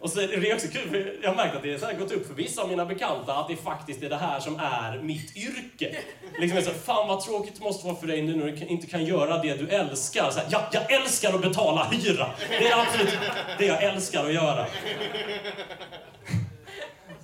Och 0.01 0.11
så 0.11 0.21
är 0.21 0.41
det 0.41 0.55
också 0.55 0.69
kul, 0.69 0.89
för 0.91 1.19
jag 1.23 1.29
har 1.29 1.37
märkt 1.37 1.57
att 1.57 1.63
det 1.63 1.83
har 1.83 1.93
gått 1.93 2.13
upp 2.13 2.27
för 2.27 2.35
vissa 2.35 2.63
av 2.63 2.69
mina 2.69 2.85
bekanta 2.85 3.35
att 3.35 3.49
det 3.49 3.57
faktiskt 3.57 4.03
är 4.03 4.09
det 4.09 4.17
här 4.17 4.41
som 4.41 4.57
är 4.57 4.99
mitt 5.03 5.37
yrke. 5.37 5.97
Liksom 6.39 6.63
så 6.63 6.71
här, 6.71 6.79
fan 6.79 7.09
vad 7.09 7.21
tråkigt 7.21 7.55
det 7.59 7.65
måste 7.65 7.87
vara 7.87 7.97
för 7.97 8.07
dig 8.07 8.23
nu 8.23 8.37
när 8.37 8.47
du 8.47 8.67
inte 8.67 8.87
kan 8.87 9.05
göra 9.05 9.39
det 9.43 9.55
du 9.55 9.69
älskar. 9.69 10.31
Så 10.31 10.39
här, 10.39 10.49
ja, 10.51 10.69
jag 10.73 10.93
älskar 10.93 11.35
att 11.35 11.43
betala 11.43 11.85
hyra! 11.85 12.27
Det 12.49 12.67
är 12.67 12.81
absolut 12.81 13.19
det 13.59 13.67
jag 13.67 13.83
älskar 13.83 14.25
att 14.25 14.35
göra. 14.35 14.67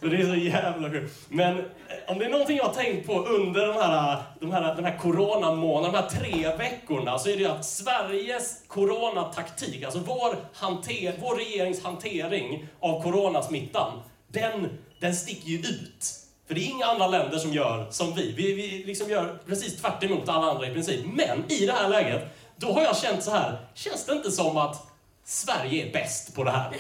Så 0.01 0.07
det 0.07 0.17
är 0.17 0.27
så 0.27 0.35
jävla 0.35 0.91
kul. 0.91 1.09
Men 1.29 1.65
om 2.07 2.19
det 2.19 2.25
är 2.25 2.31
någonting 2.31 2.57
jag 2.57 2.65
har 2.65 2.75
tänkt 2.75 3.07
på 3.07 3.25
under 3.25 3.67
den 3.67 3.77
här, 3.77 4.23
de 4.41 4.53
här, 4.53 4.75
den 4.75 4.85
här 4.85 4.99
coronamånaden, 4.99 5.93
de 5.93 5.99
här 5.99 6.09
tre 6.09 6.57
veckorna, 6.57 7.19
så 7.19 7.29
är 7.29 7.37
det 7.37 7.47
att 7.47 7.65
Sveriges 7.65 8.63
coronataktik, 8.69 9.85
alltså 9.85 9.99
vår, 9.99 10.37
hanter, 10.55 11.15
vår 11.21 11.37
regerings 11.37 11.85
hantering 11.85 12.67
av 12.81 13.03
coronasmittan, 13.03 14.03
den, 14.29 14.79
den 15.01 15.15
sticker 15.15 15.49
ju 15.49 15.59
ut. 15.59 16.25
För 16.47 16.55
det 16.55 16.61
är 16.61 16.71
inga 16.71 16.87
andra 16.87 17.07
länder 17.07 17.39
som 17.39 17.53
gör 17.53 17.87
som 17.91 18.15
vi. 18.15 18.33
Vi, 18.33 18.55
vi 18.55 18.85
liksom 18.87 19.11
gör 19.11 19.39
precis 19.47 19.77
tvärt 19.77 20.05
emot 20.05 20.29
alla 20.29 20.51
andra 20.51 20.67
i 20.67 20.73
princip. 20.73 21.01
Men 21.05 21.45
i 21.49 21.67
det 21.67 21.73
här 21.73 21.89
läget, 21.89 22.23
då 22.57 22.73
har 22.73 22.83
jag 22.83 22.97
känt 22.97 23.23
så 23.23 23.31
här, 23.31 23.59
känns 23.75 24.07
det 24.07 24.13
inte 24.13 24.31
som 24.31 24.57
att 24.57 24.94
Sverige 25.27 25.89
är 25.89 25.93
bäst 25.93 26.35
på 26.35 26.45
det 26.45 26.51
här. 26.51 26.71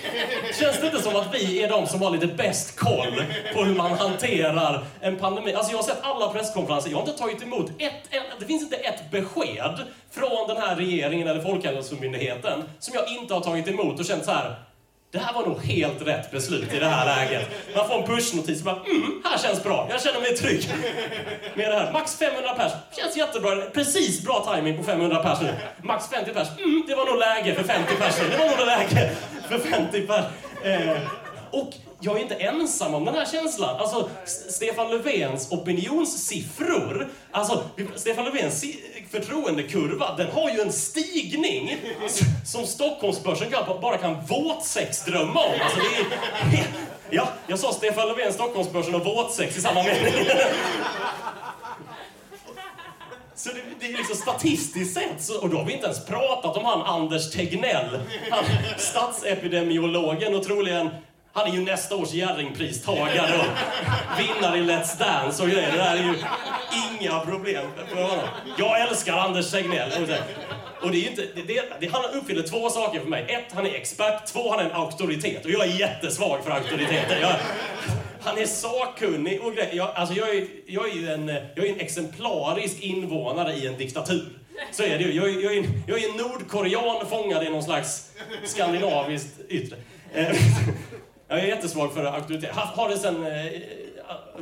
Känns 0.60 0.80
det 0.80 0.86
inte 0.86 1.02
som 1.02 1.16
att 1.16 1.34
vi 1.34 1.62
är 1.62 1.68
de 1.68 1.86
som 1.86 2.02
har 2.02 2.10
lite 2.10 2.26
bäst 2.26 2.76
koll 2.76 3.24
på 3.54 3.64
hur 3.64 3.74
man 3.74 3.92
hanterar 3.92 4.84
en 5.00 5.16
pandemi? 5.16 5.54
Alltså 5.54 5.72
jag 5.72 5.78
har 5.78 5.84
sett 5.84 6.02
alla 6.02 6.28
presskonferenser, 6.28 6.90
jag 6.90 6.98
har 6.98 7.06
inte 7.08 7.18
tagit 7.18 7.42
emot 7.42 7.70
ett, 7.78 7.92
ett 8.10 8.22
det 8.38 8.46
finns 8.46 8.62
inte 8.62 8.76
ett 8.76 9.10
besked 9.10 9.78
från 10.10 10.48
den 10.48 10.56
här 10.56 10.76
regeringen 10.76 11.28
eller 11.28 11.42
Folkhälsomyndigheten 11.42 12.62
som 12.78 12.94
jag 12.94 13.08
inte 13.08 13.34
har 13.34 13.40
tagit 13.40 13.68
emot 13.68 14.00
och 14.00 14.06
känt 14.06 14.24
så 14.24 14.30
här. 14.30 14.56
Det 15.14 15.20
här 15.20 15.34
var 15.34 15.46
nog 15.46 15.62
helt 15.62 16.06
rätt 16.06 16.30
beslut 16.30 16.72
i 16.72 16.78
det 16.78 16.86
här 16.86 17.06
läget. 17.06 17.48
Man 17.76 17.88
får 17.88 17.94
en 17.94 18.06
pushnotis 18.06 18.58
och 18.58 18.64
bara 18.64 18.76
mm, 18.76 19.22
här 19.24 19.38
känns 19.38 19.62
bra. 19.62 19.88
Jag 19.90 20.02
känner 20.02 20.20
mig 20.20 20.36
trygg 20.36 20.68
med 21.54 21.70
det 21.70 21.74
här. 21.74 21.92
Max 21.92 22.18
500 22.18 22.54
pers. 22.54 22.72
Känns 22.96 23.16
jättebra. 23.16 23.56
Precis 23.74 24.24
bra 24.24 24.54
timing 24.54 24.76
på 24.76 24.82
500 24.82 25.22
pers 25.22 25.40
nu. 25.40 25.54
Max 25.82 26.08
50 26.08 26.32
pers. 26.32 26.48
Mm, 26.58 26.84
det 26.88 26.94
var 26.94 27.06
nog 27.06 27.18
läge 27.18 27.54
för 27.54 27.62
50 27.62 27.94
pers 27.94 28.14
nu. 28.22 28.28
Det 28.28 28.36
var 28.38 28.56
nog 28.56 28.66
läge 28.66 29.10
för 29.48 29.58
50 29.58 30.06
pers. 30.06 30.24
Eh, 30.64 30.96
och 31.50 31.72
jag 32.00 32.16
är 32.16 32.22
inte 32.22 32.34
ensam 32.34 32.94
om 32.94 33.04
den 33.04 33.14
här 33.14 33.26
känslan. 33.26 33.76
Alltså, 33.80 34.08
Stefan 34.48 34.90
Löfvens 34.90 35.52
opinionssiffror, 35.52 37.08
alltså 37.30 37.64
Stefan 37.94 38.24
Löfvens 38.24 38.64
förtroendekurva, 39.14 40.16
den 40.16 40.30
har 40.30 40.50
ju 40.50 40.60
en 40.60 40.72
stigning 40.72 41.76
alltså, 42.02 42.24
som 42.44 42.66
Stockholmsbörsen 42.66 43.48
bara 43.82 43.98
kan 43.98 44.16
våtsexdrömma 44.26 45.40
om. 45.40 45.60
Alltså, 45.60 45.80
det 46.50 46.56
är, 46.56 46.66
ja, 47.10 47.28
jag 47.46 47.58
sa 47.58 47.72
Stefan 47.72 48.08
Löfven, 48.08 48.32
Stockholmsbörsen 48.32 48.94
och 48.94 49.04
våtsex 49.04 49.56
i 49.56 49.60
samma 49.60 49.82
mening. 49.82 50.12
Så 53.36 53.48
det, 53.48 53.60
det, 53.80 53.86
är 53.86 53.96
liksom 53.96 54.16
statistiskt 54.16 54.94
sett, 54.94 55.22
så, 55.22 55.40
och 55.40 55.50
då 55.50 55.56
har 55.56 55.64
vi 55.64 55.72
inte 55.72 55.86
ens 55.86 56.04
pratat 56.04 56.56
om 56.56 56.64
han 56.64 56.82
Anders 56.82 57.30
Tegnell, 57.30 58.00
han 58.30 58.44
statsepidemiologen 58.78 60.34
och 60.34 60.44
troligen 60.44 60.90
han 61.36 61.48
är 61.48 61.52
ju 61.52 61.60
nästa 61.60 61.96
års 61.96 62.12
Jerringpristagare 62.12 63.38
och 63.38 64.20
vinnare 64.20 64.58
i 64.58 64.62
Let's 64.62 64.98
Dance 64.98 65.42
och 65.42 65.48
grejer. 65.48 65.72
Det 65.72 65.78
där 65.78 65.96
är 65.96 66.02
ju 66.02 66.14
inga 67.00 67.20
problem 67.20 67.66
för 67.88 68.02
honom. 68.02 68.24
Jag 68.58 68.80
älskar 68.80 69.12
Anders 69.12 69.50
Tegnell. 69.50 69.90
Och 70.82 70.90
det 70.90 71.06
är 71.06 71.10
inte, 71.10 71.22
det, 71.34 71.42
det, 71.42 71.62
det, 71.80 71.86
han 71.92 72.04
uppfyller 72.14 72.42
två 72.42 72.70
saker 72.70 73.00
för 73.00 73.08
mig. 73.08 73.26
Ett, 73.28 73.52
han 73.54 73.66
är 73.66 73.74
expert. 73.74 74.26
Två, 74.26 74.50
han 74.50 74.60
är 74.60 74.64
en 74.70 74.76
auktoritet. 74.76 75.44
Och 75.44 75.50
jag 75.50 75.66
är 75.66 75.78
jättesvag 75.80 76.44
för 76.44 76.50
auktoriteter. 76.50 77.20
Jag, 77.20 77.34
han 78.20 78.38
är 78.38 78.46
sakkunnig 78.46 79.40
och 79.40 79.54
grejer. 79.54 79.74
Jag, 79.74 79.90
alltså 79.94 80.14
jag, 80.14 80.36
är, 80.36 80.46
jag, 80.66 80.88
är 80.88 81.14
en, 81.14 81.28
jag 81.28 81.66
är 81.66 81.72
en 81.72 81.80
exemplarisk 81.80 82.80
invånare 82.80 83.52
i 83.52 83.66
en 83.66 83.76
diktatur. 83.76 84.38
Så 84.72 84.82
är 84.82 84.98
det 84.98 85.04
ju. 85.04 85.12
Jag, 85.12 85.42
jag, 85.42 85.56
är, 85.56 85.64
jag 85.86 86.02
är 86.02 86.08
en 86.08 86.16
nordkorean 86.16 87.06
fångad 87.06 87.44
i 87.44 87.50
någon 87.50 87.62
slags 87.62 88.10
skandinaviskt 88.44 89.40
yttre. 89.48 89.76
Eh, 90.14 90.36
jag 91.34 91.42
är 91.42 91.46
jättesvag 91.46 91.92
för 91.92 92.04
auktoritet. 92.04 92.50
Har 92.54 92.88
det 92.88 92.98
sen... 92.98 93.26
Eh, 93.26 93.46
eh, 93.46 93.52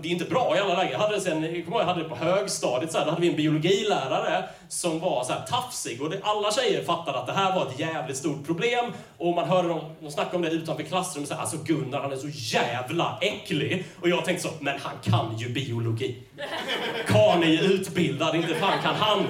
det 0.01 0.09
är 0.09 0.13
inte 0.13 0.25
bra 0.25 0.57
i 0.57 0.61
alla 0.61 0.75
lägen. 0.75 1.01
Hade 1.01 1.15
det 1.15 1.21
sen, 1.21 1.45
eh, 1.45 1.57
jag 1.57 1.65
kommer 1.65 1.77
ihåg, 1.77 1.83
jag 1.83 1.87
hade 1.87 2.03
det 2.03 2.09
på 2.09 2.17
högstadiet, 2.17 2.93
så 2.93 2.99
här, 2.99 3.05
då 3.05 3.11
hade 3.11 3.23
vi 3.23 3.29
en 3.29 3.37
biologilärare 3.37 4.45
som 4.69 5.01
var 5.01 5.25
så 5.25 5.33
här 5.33 5.47
tafsig. 5.47 6.03
Och 6.03 6.11
det, 6.11 6.21
alla 6.23 6.53
tjejer 6.53 6.85
fattade 6.85 7.19
att 7.19 7.27
det 7.27 7.33
här 7.33 7.55
var 7.55 7.67
ett 7.67 7.79
jävligt 7.79 8.17
stort 8.17 8.47
problem. 8.47 8.93
Och 9.19 9.35
man 9.35 9.49
hörde 9.49 9.69
dem 9.69 9.81
de 10.01 10.11
snacka 10.11 10.37
om 10.37 10.43
det 10.43 10.51
utanför 10.51 10.83
klassrummet. 10.83 11.29
Så 11.29 11.35
här, 11.35 11.41
alltså 11.41 11.57
Gunnar, 11.57 12.01
han 12.01 12.13
är 12.13 12.17
så 12.17 12.29
jävla 12.29 13.19
äcklig. 13.21 13.85
Och 14.01 14.09
jag 14.09 14.25
tänkte 14.25 14.49
så, 14.49 14.55
men 14.61 14.81
han 14.81 14.93
kan 15.03 15.39
ju 15.39 15.49
biologi. 15.49 16.23
Karln 17.07 17.43
är 17.43 17.47
ju 17.47 17.59
utbildad, 17.59 18.35
inte 18.35 18.55
fan 18.55 18.83
kan 18.83 18.95
han 18.95 19.27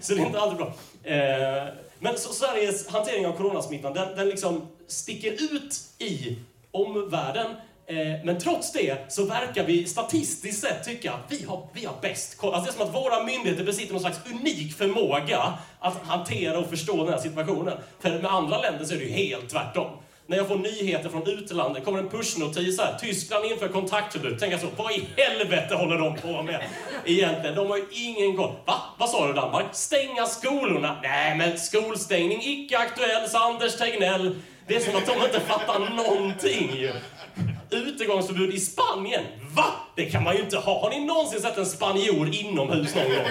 Så 0.00 0.14
det 0.14 0.20
är 0.20 0.26
inte 0.26 0.40
alltid 0.40 0.58
bra. 0.58 0.72
Men 1.98 2.18
så 2.18 2.32
Sveriges 2.32 2.88
hantering 2.88 3.26
av 3.26 3.32
coronasmittan, 3.32 3.94
den, 3.94 4.16
den 4.16 4.28
liksom 4.28 4.68
sticker 4.86 5.32
ut 5.32 5.80
i 5.98 6.38
omvärlden. 6.72 7.10
världen. 7.10 8.24
men 8.24 8.38
trots 8.38 8.72
det 8.72 9.12
så 9.12 9.24
verkar 9.24 9.64
vi 9.64 9.86
statistiskt 9.86 10.60
sett 10.60 10.84
tycka 10.84 11.12
att 11.12 11.24
vi 11.28 11.44
har, 11.44 11.68
vi 11.72 11.84
har 11.84 11.94
bäst 12.02 12.38
koll. 12.38 12.54
Alltså 12.54 12.72
det 12.72 12.76
är 12.76 12.78
som 12.78 12.88
att 12.88 13.04
våra 13.04 13.22
myndigheter 13.24 13.64
besitter 13.64 13.92
någon 13.92 14.00
slags 14.00 14.20
unik 14.32 14.74
förmåga 14.74 15.58
att 15.80 16.06
hantera 16.06 16.58
och 16.58 16.70
förstå 16.70 16.96
den 17.04 17.12
här 17.12 17.20
situationen. 17.20 17.78
För 18.00 18.10
med 18.10 18.32
andra 18.32 18.60
länder 18.60 18.84
så 18.84 18.94
är 18.94 18.98
det 18.98 19.04
ju 19.04 19.10
helt 19.10 19.48
tvärtom. 19.48 19.90
När 20.30 20.36
jag 20.36 20.48
får 20.48 20.56
nyheter 20.56 21.08
från 21.08 21.26
utlandet 21.26 21.84
kommer 21.84 21.98
en 21.98 22.08
pushnotis 22.08 22.80
här. 22.80 22.98
Tyskland 22.98 23.44
inför 23.44 23.68
kontaktförbud. 23.68 24.38
Tänker 24.38 24.58
jag 24.58 24.60
så, 24.60 24.68
vad 24.76 24.92
i 24.92 25.04
helvete 25.16 25.74
håller 25.74 25.98
de 25.98 26.16
på 26.16 26.42
med? 26.42 26.64
Egentligen, 27.04 27.56
de 27.56 27.70
har 27.70 27.76
ju 27.76 27.86
ingen 27.92 28.36
koll. 28.36 28.54
Va? 28.64 28.74
Vad 28.98 29.08
sa 29.08 29.26
du 29.26 29.32
Danmark? 29.32 29.66
Stänga 29.72 30.26
skolorna? 30.26 30.96
Nej, 31.02 31.36
men 31.36 31.58
skolstängning 31.58 32.40
icke 32.42 32.78
aktuell, 32.78 33.28
sa 33.28 33.50
Anders 33.50 33.78
Tegnell. 33.78 34.34
Det 34.70 34.76
är 34.76 34.80
som 34.80 34.96
att 34.96 35.06
de 35.06 35.24
inte 35.24 35.40
fattar 35.40 35.78
någonting 35.78 36.76
ju. 36.76 36.92
Utegångsförbud 37.70 38.54
i 38.54 38.60
Spanien? 38.60 39.24
Va? 39.54 39.64
Det 39.96 40.04
kan 40.04 40.22
man 40.22 40.36
ju 40.36 40.42
inte 40.42 40.56
ha. 40.56 40.80
Har 40.82 40.90
ni 40.90 41.04
någonsin 41.04 41.40
sett 41.40 41.58
en 41.58 41.66
spanjor 41.66 42.34
inomhus 42.34 42.94
någon 42.94 43.04
gång? 43.04 43.26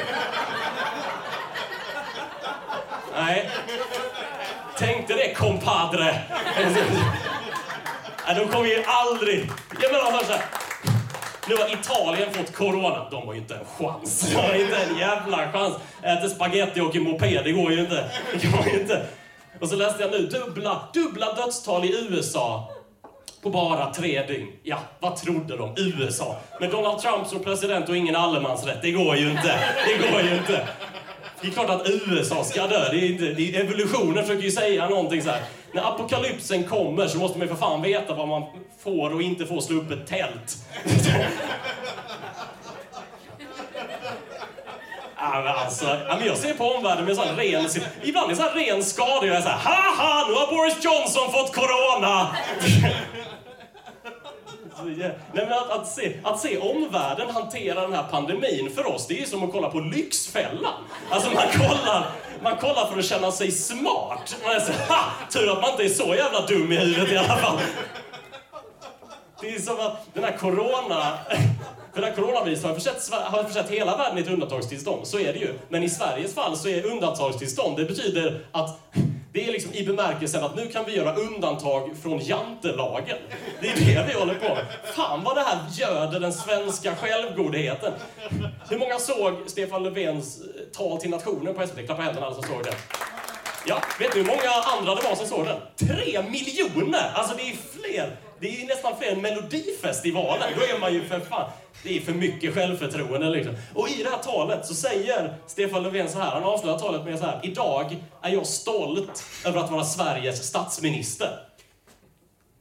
Nej. 3.15 3.49
Tänkte 4.77 5.13
det, 5.13 5.33
compadre. 5.33 6.21
Nej, 8.27 8.35
de 8.35 8.47
kommer 8.47 8.65
ju 8.65 8.83
aldrig... 8.85 9.49
Jag 9.81 9.91
menar 9.91 10.23
så 10.23 10.31
här. 10.31 10.45
Nu 11.47 11.55
har 11.55 11.73
Italien 11.73 12.33
fått 12.33 12.55
corona. 12.55 13.09
De 13.11 13.27
har 13.27 13.33
ju 13.33 13.39
inte 13.39 13.55
en 13.55 13.65
chans. 13.77 14.21
De 14.21 14.35
har 14.35 14.53
inte 14.53 14.77
en 14.77 14.97
jävla 14.97 15.51
chans. 15.51 15.75
Äter 16.03 16.29
spaghetti 16.29 16.81
och 16.81 16.87
åker 16.87 16.99
moped, 16.99 17.43
det 17.43 17.51
går 17.51 17.71
ju 17.71 17.79
inte. 17.79 18.11
Det 18.41 18.47
går 18.47 18.67
ju 18.73 18.79
inte. 18.79 19.05
Och 19.61 19.69
så 19.69 19.75
läste 19.75 20.01
jag 20.03 20.11
nu, 20.11 20.17
dubbla, 20.27 20.81
dubbla 20.93 21.33
dödstal 21.33 21.85
i 21.85 22.07
USA 22.09 22.71
på 23.41 23.49
bara 23.49 23.93
tre 23.93 24.25
dygn. 24.25 24.47
Ja, 24.63 24.79
vad 24.99 25.15
trodde 25.15 25.57
de? 25.57 25.73
USA. 25.77 26.35
Med 26.59 26.69
Donald 26.71 27.01
Trump 27.01 27.27
som 27.27 27.39
president 27.39 27.89
och 27.89 27.97
ingen 27.97 28.15
allemansrätt. 28.15 28.81
Det 28.81 28.91
går 28.91 29.15
ju 29.15 29.31
inte. 29.31 29.59
Det 29.85 30.11
går 30.11 30.21
ju 30.21 30.37
inte. 30.37 30.67
Det 31.41 31.47
är 31.47 31.51
klart 31.51 31.69
att 31.69 31.89
USA 31.89 32.43
ska 32.43 32.67
dö. 32.67 32.89
Det 32.91 32.97
är 32.97 33.11
inte, 33.11 33.25
det 33.25 33.55
är, 33.55 33.63
evolutionen 33.63 34.23
försöker 34.25 34.43
ju 34.43 34.51
säga 34.51 34.89
någonting 34.89 35.21
så 35.21 35.29
här. 35.29 35.41
När 35.73 35.87
apokalypsen 35.87 36.63
kommer 36.63 37.07
så 37.07 37.17
måste 37.17 37.37
man 37.37 37.47
ju 37.47 37.53
för 37.53 37.59
fan 37.59 37.81
veta 37.81 38.13
vad 38.13 38.27
man 38.27 38.43
får 38.83 39.13
och 39.13 39.21
inte 39.21 39.45
får 39.45 39.61
slå 39.61 39.81
upp 39.81 39.91
ett 39.91 40.07
tält. 40.07 40.57
Alltså, 45.33 45.97
jag 46.25 46.37
ser 46.37 46.53
på 46.53 46.63
omvärlden 46.63 47.05
med 47.05 47.15
sån 47.15 47.35
ren... 47.35 47.67
Ibland 48.03 48.31
är 48.31 48.35
så 48.35 48.41
här 48.41 48.51
ren 48.51 48.83
skada. 48.83 49.27
Jag 49.27 49.35
är 49.35 49.41
så 49.41 49.49
här, 49.49 49.57
haha, 49.57 50.27
nu 50.27 50.33
har 50.33 50.47
Boris 50.47 50.83
Johnson 50.83 51.31
fått 51.31 51.55
corona! 51.55 52.27
Nej, 54.85 55.15
men 55.33 55.53
att, 55.53 55.71
att, 55.71 55.87
se, 55.87 56.13
att 56.23 56.39
se 56.39 56.57
omvärlden 56.57 57.29
hantera 57.29 57.81
den 57.81 57.93
här 57.93 58.03
pandemin 58.11 58.71
för 58.75 58.87
oss, 58.87 59.07
det 59.07 59.21
är 59.21 59.25
som 59.25 59.43
att 59.43 59.51
kolla 59.51 59.69
på 59.69 59.79
Lyxfällan. 59.79 60.73
Alltså 61.09 61.29
man 61.31 61.43
kollar, 61.51 62.05
man 62.43 62.57
kollar 62.57 62.85
för 62.91 62.99
att 62.99 63.05
känna 63.05 63.31
sig 63.31 63.51
smart. 63.51 64.35
Man 64.43 64.55
är 64.55 64.59
så, 64.59 64.71
ha! 64.71 65.03
Tur 65.29 65.51
att 65.51 65.61
man 65.61 65.71
inte 65.71 65.83
är 65.83 65.89
så 65.89 66.15
jävla 66.15 66.45
dum 66.45 66.71
i 66.71 66.75
huvudet 66.75 67.11
i 67.11 67.17
alla 67.17 67.37
fall. 67.37 67.59
Det 69.41 69.55
är 69.55 69.59
som 69.59 69.79
att 69.79 70.13
den 70.13 70.23
här 70.23 70.37
corona... 70.37 71.17
För 71.93 72.01
den 72.01 72.09
här 72.09 72.15
coronaviruset 72.15 72.65
har 72.65 72.73
försett, 72.73 73.09
har 73.11 73.43
försett 73.43 73.69
hela 73.69 73.97
världen 73.97 74.17
i 74.17 74.21
ett 74.21 74.27
undantagstillstånd. 74.27 75.07
Så 75.07 75.19
är 75.19 75.33
det 75.33 75.39
ju. 75.39 75.53
Men 75.69 75.83
i 75.83 75.89
Sveriges 75.89 76.35
fall 76.35 76.57
så 76.57 76.69
är 76.69 76.85
undantagstillstånd, 76.85 77.77
det 77.77 77.85
betyder 77.85 78.45
att 78.51 78.79
det 79.33 79.47
är 79.47 79.51
liksom 79.51 79.73
i 79.73 79.85
bemärkelsen 79.85 80.43
att 80.43 80.55
nu 80.55 80.67
kan 80.67 80.85
vi 80.85 80.95
göra 80.95 81.15
undantag 81.15 81.91
från 82.03 82.19
jantelagen. 82.19 83.17
Det 83.61 83.67
är 83.67 83.75
det 83.75 84.05
vi 84.07 84.19
håller 84.19 84.35
på 84.35 84.55
med. 84.55 84.65
Fan 84.95 85.23
vad 85.23 85.35
det 85.35 85.41
här 85.41 85.59
göder 85.71 86.19
den 86.19 86.33
svenska 86.33 86.95
självgodheten. 86.95 87.93
Hur 88.69 88.77
många 88.77 88.99
såg 88.99 89.33
Stefan 89.47 89.83
Löfvens 89.83 90.41
eh, 90.41 90.45
tal 90.77 90.97
till 90.97 91.09
nationen 91.09 91.53
på 91.53 91.67
SVT? 91.67 91.85
Klappa 91.85 92.01
händerna 92.01 92.25
alla 92.25 92.35
som 92.35 92.43
såg 92.43 92.63
det. 92.63 92.73
Ja, 93.67 93.81
vet 93.99 94.15
ni 94.15 94.21
hur 94.21 94.27
många 94.27 94.49
andra 94.77 94.95
det 94.95 95.01
var 95.09 95.15
som 95.15 95.25
såg 95.25 95.45
den? 95.45 95.87
Tre 95.87 96.21
miljoner! 96.21 97.11
Alltså 97.13 97.35
det 97.35 97.41
är 97.41 97.55
fler. 97.79 98.15
Det 98.41 98.61
är 98.61 98.67
nästan 98.67 98.97
fler 98.99 99.11
än 99.11 99.21
Melodifestivalen. 99.21 100.49
Då 100.55 100.75
är 100.75 100.79
man 100.79 100.93
ju 100.93 101.05
för 101.05 101.19
fan... 101.19 101.51
Det 101.83 101.97
är 101.97 102.01
för 102.01 102.13
mycket 102.13 102.53
självförtroende 102.53 103.29
liksom. 103.29 103.55
Och 103.75 103.89
i 103.89 104.03
det 104.03 104.09
här 104.09 104.17
talet 104.17 104.65
så 104.65 104.73
säger 104.73 105.33
Stefan 105.47 105.83
Löfven 105.83 106.09
så 106.09 106.19
här, 106.19 106.31
han 106.31 106.43
avslutar 106.43 106.79
talet 106.79 107.05
med 107.05 107.19
så 107.19 107.25
här. 107.25 107.39
Idag 107.43 107.95
är 108.21 108.29
jag 108.29 108.45
stolt 108.45 109.23
över 109.45 109.59
att 109.59 109.71
vara 109.71 109.83
Sveriges 109.83 110.47
statsminister. 110.47 111.39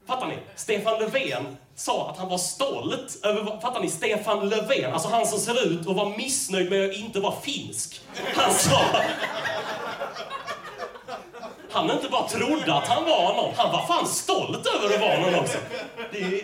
Fattar 0.07 0.27
ni? 0.27 0.35
Stefan 0.57 1.01
Löfven 1.01 1.57
sa 1.75 2.11
att 2.11 2.19
han 2.19 2.29
var 2.29 2.39
stolt 2.39 3.21
över... 3.25 3.61
Fattar 3.61 3.81
ni? 3.81 3.89
Stefan 3.89 4.49
Löfven, 4.49 4.93
alltså 4.93 5.09
han 5.09 5.27
som 5.27 5.39
ser 5.39 5.67
ut 5.73 5.81
att 5.81 5.97
vara 5.97 6.09
missnöjd 6.09 6.71
med 6.71 6.91
att 6.91 6.97
inte 6.97 7.21
vara 7.21 7.41
finsk. 7.41 8.01
Han 8.35 8.55
sa... 8.55 8.81
Han 11.79 11.91
inte 11.91 12.09
bara 12.09 12.29
trodde 12.29 12.75
att 12.75 12.89
han 12.89 13.05
var 13.05 13.37
någon, 13.37 13.55
han 13.57 13.73
var 13.73 13.87
fan 13.87 14.07
stolt 14.07 14.67
över 14.77 14.95
att 14.95 15.01
vara 15.01 15.21
någon 15.21 15.41
också. 15.41 15.59
Det 16.13 16.19
är... 16.19 16.41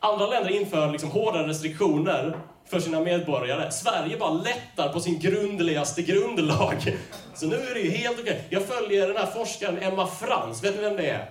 Andra 0.00 0.26
länder 0.26 0.50
inför 0.50 0.90
liksom 0.90 1.10
hårdare 1.10 1.48
restriktioner 1.48 2.38
för 2.70 2.80
sina 2.80 3.00
medborgare. 3.00 3.70
Sverige 3.70 4.16
bara 4.16 4.30
lättar 4.30 4.92
på 4.92 5.00
sin 5.00 5.18
grundligaste 5.18 6.02
grundlag. 6.02 6.96
Så 7.34 7.46
nu 7.46 7.56
är 7.56 7.74
det 7.74 7.80
ju 7.80 7.90
helt 7.90 8.20
okej. 8.20 8.44
Jag 8.50 8.62
följer 8.62 9.08
den 9.08 9.16
här 9.16 9.26
forskaren 9.26 9.78
Emma 9.82 10.06
Frans, 10.06 10.64
vet 10.64 10.76
ni 10.76 10.80
vem 10.80 10.96
det 10.96 11.10
är? 11.10 11.30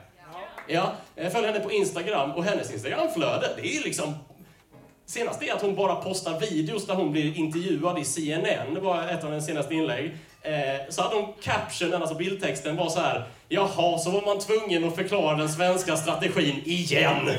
Ja, 0.67 0.91
jag 1.15 1.31
följer 1.31 1.53
henne 1.53 1.63
på 1.63 1.71
Instagram 1.71 2.31
och 2.31 2.43
hennes 2.43 2.73
Instagramflöde, 2.73 3.49
det 3.55 3.77
är 3.77 3.83
liksom 3.83 4.15
Senast 5.05 5.43
är 5.43 5.53
att 5.53 5.61
hon 5.61 5.75
bara 5.75 5.95
postar 5.95 6.39
videos 6.39 6.85
där 6.85 6.95
hon 6.95 7.11
blir 7.11 7.37
intervjuad 7.37 7.99
i 7.99 8.05
CNN, 8.05 8.73
det 8.73 8.79
var 8.79 9.07
ett 9.07 9.23
av 9.23 9.29
hennes 9.29 9.45
senaste 9.45 9.73
inlägg. 9.73 10.17
Eh, 10.43 10.89
så 10.89 11.01
hade 11.01 11.15
de 11.15 11.33
captionen, 11.41 12.01
alltså 12.01 12.15
bildtexten, 12.15 12.75
var 12.75 12.89
så 12.89 12.99
här. 12.99 13.27
Jaha, 13.53 13.97
så 13.97 14.11
var 14.11 14.21
man 14.21 14.39
tvungen 14.39 14.83
att 14.83 14.95
förklara 14.95 15.37
den 15.37 15.49
svenska 15.49 15.97
strategin 15.97 16.61
igen. 16.65 17.29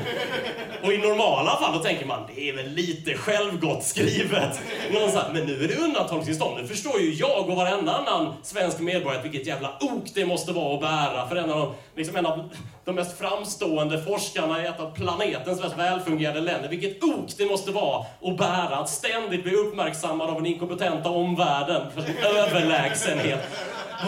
Och 0.83 0.93
i 0.93 0.97
normala 0.97 1.57
fall 1.57 1.73
då 1.73 1.79
tänker 1.79 2.05
man, 2.05 2.19
det 2.35 2.49
är 2.49 2.55
väl 2.55 2.69
lite 2.69 3.13
självgott 3.13 3.83
skrivet. 3.83 4.61
Någon 4.93 5.11
så 5.11 5.19
här, 5.19 5.33
men 5.33 5.45
nu 5.45 5.63
är 5.63 5.67
det 5.67 5.75
undantagstillstånd. 5.75 6.61
Nu 6.61 6.67
förstår 6.67 6.99
ju 7.01 7.13
jag 7.13 7.49
och 7.49 7.55
varenda 7.55 7.93
annan 7.93 8.33
svensk 8.43 8.79
medborgare 8.79 9.23
vilket 9.23 9.47
jävla 9.47 9.77
ok 9.81 10.03
det 10.13 10.25
måste 10.25 10.51
vara 10.51 10.75
att 10.75 10.81
bära 10.81 11.27
för 11.27 11.35
en 11.35 11.49
av 11.49 11.59
de, 11.59 11.73
liksom 11.95 12.15
en 12.15 12.25
av 12.25 12.49
de 12.85 12.95
mest 12.95 13.17
framstående 13.17 14.03
forskarna 14.03 14.63
i 14.63 14.65
ett 14.65 14.79
av 14.79 14.91
planetens 14.95 15.61
mest 15.61 15.77
välfungerande 15.77 16.41
länder. 16.41 16.69
Vilket 16.69 17.03
ok 17.03 17.29
det 17.37 17.45
måste 17.45 17.71
vara 17.71 18.05
att 18.21 18.37
bära, 18.37 18.77
att 18.77 18.89
ständigt 18.89 19.43
bli 19.43 19.55
uppmärksammad 19.55 20.29
av 20.29 20.35
den 20.35 20.45
inkompetenta 20.45 21.09
omvärlden 21.09 21.91
för 21.91 22.01
sin 22.01 22.17
överlägsenhet. 22.17 23.39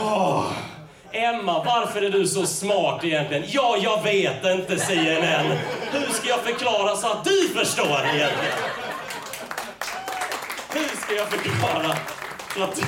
Oh. 0.01 0.43
Emma, 1.11 1.63
varför 1.63 2.01
är 2.01 2.09
du 2.09 2.27
så 2.27 2.45
smart 2.45 3.03
egentligen? 3.03 3.43
Ja, 3.47 3.77
jag 3.81 4.03
vet 4.03 4.45
inte, 4.45 4.79
CNN. 4.79 5.57
Hur 5.91 6.13
ska 6.13 6.29
jag 6.29 6.39
förklara 6.39 6.95
så 6.95 7.07
att 7.07 7.23
du 7.23 7.49
förstår 7.49 7.99
egentligen? 8.05 8.57
Hur 10.73 10.97
ska 10.97 11.15
jag 11.15 11.27
förklara 11.27 11.97
så 12.55 12.63
att... 12.63 12.81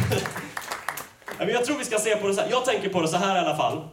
Jag 1.49 1.65
tror 1.65 1.77
vi 1.77 1.85
ska 1.85 1.99
se 1.99 2.15
på 2.15 2.27
det 2.27 2.33
så 2.33 2.41
här. 2.41 2.49
Jag 2.51 2.65
tänker 2.65 2.89
på 2.89 3.01
det 3.01 3.07
så 3.07 3.17
här 3.17 3.35
i 3.35 3.39
alla 3.39 3.57
fall. 3.57 3.88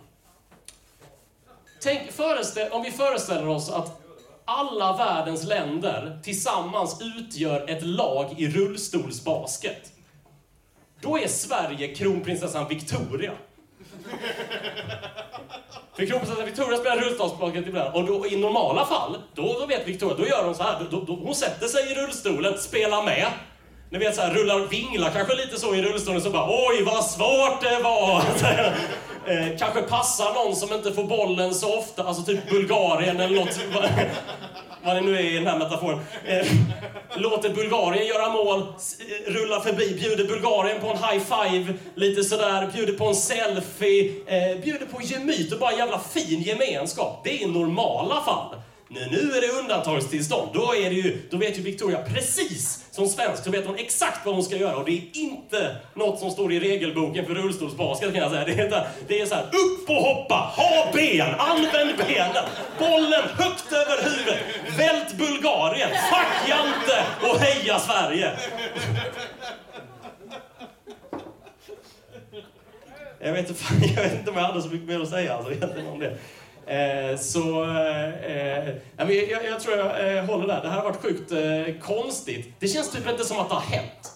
Tänk, 1.83 2.13
föreställ, 2.13 2.73
om 2.73 2.83
vi 2.83 2.91
föreställer 2.91 3.49
oss 3.49 3.71
att 3.71 4.01
alla 4.45 4.97
världens 4.97 5.45
länder 5.45 6.21
tillsammans 6.25 7.01
utgör 7.01 7.71
ett 7.71 7.83
lag 7.83 8.35
i 8.39 8.49
rullstolsbasket. 8.49 9.93
Då 11.01 11.19
är 11.19 11.29
Sverige 11.29 11.95
kronprinsessan 11.95 12.69
Victoria. 12.69 13.33
För 15.97 16.07
kronprinsessan 16.07 16.45
Victoria 16.45 16.79
spelar 16.79 16.97
rullstolsbasket 16.97 17.67
ibland 17.67 17.95
och 17.95 18.07
då, 18.07 18.27
i 18.27 18.37
normala 18.37 18.87
fall, 18.87 19.19
då, 19.35 19.57
då 19.61 19.67
vet 19.67 19.89
Victoria, 19.89 20.17
då 20.17 20.27
gör 20.27 20.45
hon 20.45 20.55
så 20.55 20.63
här. 20.63 20.87
Då, 20.91 21.01
då, 21.01 21.15
hon 21.15 21.35
sätter 21.35 21.67
sig 21.67 21.93
i 21.93 21.95
rullstolen, 21.95 22.59
spelar 22.59 23.03
med. 23.05 23.27
Ni 23.91 23.99
vet 23.99 24.15
så 24.15 24.23
här, 24.23 24.35
rullar, 24.35 24.59
vinglar 24.59 25.11
kanske 25.11 25.35
lite 25.35 25.61
så 25.61 25.75
i 25.75 25.83
rullstolen 25.83 26.21
så 26.21 26.31
bara 26.31 26.49
oj 26.49 26.83
vad 26.83 27.05
svårt 27.05 27.61
det 27.61 27.81
var. 27.83 28.17
eh, 29.27 29.59
kanske 29.59 29.83
passar 29.83 30.35
någon 30.35 30.57
som 30.57 30.73
inte 30.73 30.93
får 30.93 31.05
bollen 31.05 31.55
så 31.55 31.79
ofta, 31.79 32.05
alltså 32.05 32.23
typ 32.23 32.51
Bulgarien 32.51 33.21
eller 33.21 33.37
något 33.37 33.61
vad 34.87 34.97
det 34.97 35.01
nu 35.01 35.17
är 35.17 35.21
i 35.21 35.35
den 35.35 35.47
här 35.47 35.59
metaforen. 35.59 36.01
Eh, 36.25 36.47
låter 37.17 37.51
Bulgarien 37.51 38.07
göra 38.07 38.29
mål, 38.29 38.61
eh, 38.61 39.33
rullar 39.33 39.61
förbi, 39.61 39.95
bjuder 40.01 40.25
Bulgarien 40.25 40.81
på 40.81 40.87
en 40.87 40.97
high 40.97 41.25
five, 41.25 41.75
lite 41.95 42.25
sådär, 42.25 42.71
bjuder 42.75 42.93
på 42.93 43.07
en 43.07 43.15
selfie, 43.15 44.13
eh, 44.27 44.59
bjuder 44.63 44.87
på 44.87 45.03
gemyt 45.03 45.53
och 45.53 45.59
bara 45.59 45.71
en 45.71 45.79
jävla 45.79 45.99
fin 45.99 46.43
gemenskap. 46.43 47.21
Det 47.25 47.31
är 47.31 47.49
i 47.49 47.53
normala 47.53 48.23
fall. 48.23 48.55
Nu, 48.97 49.09
nu 49.11 49.37
är 49.37 49.41
det 49.41 49.49
undantagstillstånd. 49.63 50.51
Då, 50.55 50.75
är 50.75 50.91
det 50.91 50.97
ju, 50.97 51.19
då 51.31 51.37
vet 51.37 51.59
ju 51.59 51.63
Victoria 51.63 52.03
precis 52.03 52.85
som 52.91 53.09
svensk, 53.09 53.45
så 53.45 53.51
vet 53.51 53.67
hon 53.67 53.77
exakt 53.77 54.27
vad 54.27 54.35
hon 54.35 54.45
ska 54.45 54.57
göra. 54.57 54.77
Och 54.77 54.85
det 54.85 54.93
är 54.93 55.03
inte 55.13 55.77
något 55.95 56.19
som 56.19 56.31
står 56.31 56.53
i 56.53 56.61
regelboken 56.61 57.27
för 57.27 57.35
rullstolsbasket 57.35 58.13
kan 58.13 58.23
jag 58.23 58.31
säga. 58.31 58.45
Det 58.45 58.53
är, 58.53 58.87
det 59.09 59.21
är 59.21 59.27
så 59.27 59.35
här, 59.35 59.45
upp 59.45 59.91
och 59.91 59.95
hoppa, 59.95 60.35
ha 60.35 60.93
ben, 60.93 61.35
använd 61.39 61.97
benen, 61.97 62.45
bollen 62.79 63.23
högt 63.39 63.73
över 63.73 64.11
huvudet, 64.11 64.39
vält 64.79 65.19
Bulgarien, 65.19 65.91
fuck 65.91 66.49
Jante 66.49 67.05
och 67.23 67.39
heja 67.39 67.79
Sverige. 67.79 68.33
Jag 73.19 73.33
vet, 73.33 73.49
inte, 73.49 73.63
jag 73.97 74.03
vet 74.03 74.15
inte 74.15 74.31
om 74.31 74.37
jag 74.37 74.45
hade 74.45 74.63
så 74.63 74.69
mycket 74.69 74.89
mer 74.89 75.01
att 75.01 75.09
säga 75.09 75.35
alltså, 75.35 75.53
egentligen 75.53 75.89
om 75.89 75.99
det. 75.99 76.17
Eh, 76.67 77.19
så 77.19 77.65
eh, 77.65 78.09
eh 78.27 78.75
jag, 78.97 79.45
jag, 79.45 79.61
tror 79.61 79.77
jag 79.77 80.17
eh, 80.17 80.25
håller 80.25 80.47
där. 80.47 80.63
Det 80.63 80.69
här 80.69 80.77
har 80.77 80.85
varit 80.85 81.03
sjukt 81.03 81.33
eh, 81.33 81.75
konstigt. 81.83 82.55
Det 82.59 82.69
känns 82.69 82.91
typ 82.91 83.09
inte 83.09 83.25
som 83.25 83.39
att 83.39 83.49
det 83.49 83.55
har 83.55 83.77
hänt. 83.77 84.13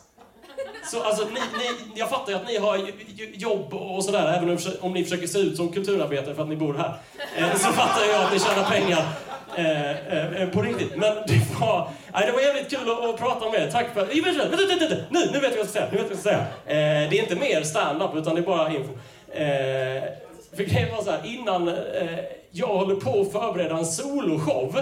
Så 0.90 1.02
alltså, 1.02 1.24
ni, 1.24 1.40
ni, 1.58 1.98
jag 2.00 2.10
fattar 2.10 2.32
ju 2.32 2.38
att 2.38 2.48
ni 2.48 2.58
har 2.58 2.90
jobb 3.32 3.74
och 3.74 4.04
sådär, 4.04 4.32
även 4.36 4.58
om 4.80 4.92
ni 4.92 5.04
försöker 5.04 5.26
se 5.26 5.38
ut 5.38 5.56
som 5.56 5.72
kulturarbetare 5.72 6.34
för 6.34 6.42
att 6.42 6.48
ni 6.48 6.56
bor 6.56 6.74
här. 6.74 6.94
Eh, 7.36 7.52
så 7.52 7.72
fattar 7.72 8.04
jag 8.12 8.24
att 8.24 8.32
ni 8.32 8.38
tjänar 8.38 8.70
pengar 8.70 9.04
på 10.52 10.62
riktigt. 10.62 10.96
Men 10.96 11.14
det 11.26 11.60
var, 11.60 11.90
nej, 12.12 12.26
det 12.26 12.32
var 12.32 12.40
jävligt 12.40 12.70
kul 12.70 12.90
att, 12.90 13.18
prata 13.18 13.50
med 13.50 13.60
er. 13.60 13.70
Tack 13.70 13.94
för... 13.94 14.00
Vänta, 14.00 14.48
vänta, 14.48 14.66
vänta, 14.66 14.88
vänta. 14.88 15.04
Nu, 15.10 15.20
nu 15.32 15.40
vet 15.40 15.42
jag 15.42 15.50
vad 15.50 15.58
jag 15.58 15.68
ska 15.68 15.72
säga. 15.72 15.88
Nu 15.92 15.98
vet 15.98 16.00
jag 16.00 16.02
vad 16.02 16.10
jag 16.10 16.18
ska 16.18 16.30
säga. 16.30 16.46
det 17.10 17.18
är 17.18 17.22
inte 17.22 17.36
mer 17.36 17.62
stand-up, 17.62 18.10
utan 18.14 18.34
det 18.34 18.40
är 18.40 18.46
bara 18.46 18.72
info. 18.72 18.92
för 20.56 20.62
grejen 20.62 20.96
var 20.96 21.02
så 21.02 21.10
här, 21.10 21.20
innan 21.24 21.68
jag 22.50 22.66
håller 22.66 22.94
på 22.94 23.20
att 23.20 23.32
förbereda 23.32 23.78
en 23.78 23.86
soloshow. 23.86 24.80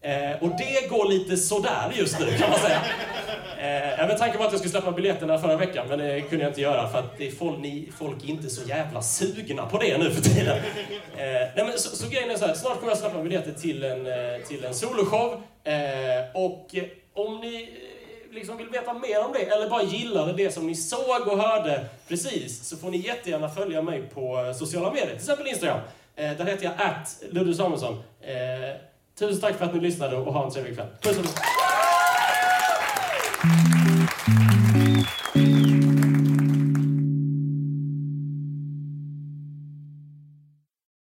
Eh, 0.00 0.42
och 0.42 0.48
det 0.58 0.88
går 0.88 1.08
lite 1.08 1.36
sådär 1.36 1.92
just 1.94 2.20
nu 2.20 2.26
kan 2.26 2.50
man 2.50 2.58
säga. 2.58 2.82
Eh, 3.58 4.06
med 4.06 4.18
tanke 4.18 4.38
på 4.38 4.44
att 4.44 4.50
jag 4.50 4.58
skulle 4.58 4.70
släppa 4.70 4.92
biljetterna 4.92 5.38
förra 5.38 5.56
veckan, 5.56 5.86
men 5.88 5.98
det 5.98 6.20
kunde 6.20 6.44
jag 6.44 6.50
inte 6.50 6.60
göra 6.60 6.88
för 6.88 6.98
att 6.98 7.18
det 7.18 7.26
är 7.26 7.30
folk, 7.30 7.58
ni, 7.58 7.92
folk 7.98 8.24
är 8.24 8.28
inte 8.28 8.50
så 8.50 8.68
jävla 8.68 9.02
sugna 9.02 9.66
på 9.66 9.78
det 9.78 9.98
nu 9.98 10.10
för 10.10 10.22
tiden. 10.22 10.56
Eh, 11.16 11.24
nej, 11.56 11.64
men 11.64 11.78
så, 11.78 11.96
så 11.96 12.08
grejen 12.08 12.30
är 12.30 12.36
så 12.36 12.46
här, 12.46 12.54
snart 12.54 12.78
kommer 12.78 12.92
jag 12.92 12.98
släppa 12.98 13.22
biljetter 13.22 13.52
till 13.52 13.84
en, 13.84 14.06
eh, 14.06 14.40
till 14.48 14.64
en 14.64 14.74
soloshow. 14.74 15.42
Eh, 15.64 15.74
och 16.34 16.74
eh, 16.74 16.84
om 17.14 17.40
ni 17.40 17.62
eh, 17.62 18.34
liksom 18.34 18.56
vill 18.56 18.68
veta 18.68 18.92
mer 18.92 19.24
om 19.24 19.32
det, 19.32 19.38
eller 19.38 19.68
bara 19.68 19.82
gillade 19.82 20.32
det 20.32 20.50
som 20.50 20.66
ni 20.66 20.74
såg 20.74 21.28
och 21.28 21.38
hörde 21.38 21.84
precis, 22.08 22.68
så 22.68 22.76
får 22.76 22.90
ni 22.90 22.98
jättegärna 22.98 23.48
följa 23.48 23.82
mig 23.82 24.02
på 24.14 24.54
sociala 24.58 24.90
medier, 24.90 25.06
till 25.06 25.16
exempel 25.16 25.46
Instagram. 25.46 25.80
Eh, 26.16 26.36
där 26.36 26.44
heter 26.44 26.64
jag 26.64 26.72
att 26.78 27.22
Ludde 27.30 27.54
Samuelsson. 27.54 27.94
Eh, 28.20 28.34
tusen 29.18 29.40
tack 29.40 29.58
för 29.58 29.64
att 29.64 29.74
ni 29.74 29.80
lyssnade 29.80 30.16
och 30.16 30.32
ha 30.32 30.44
en 30.44 30.50
trevlig 30.50 30.74
kväll. 30.74 30.88
Puss 31.02 31.18
och 31.18 31.24
kram. 31.24 31.34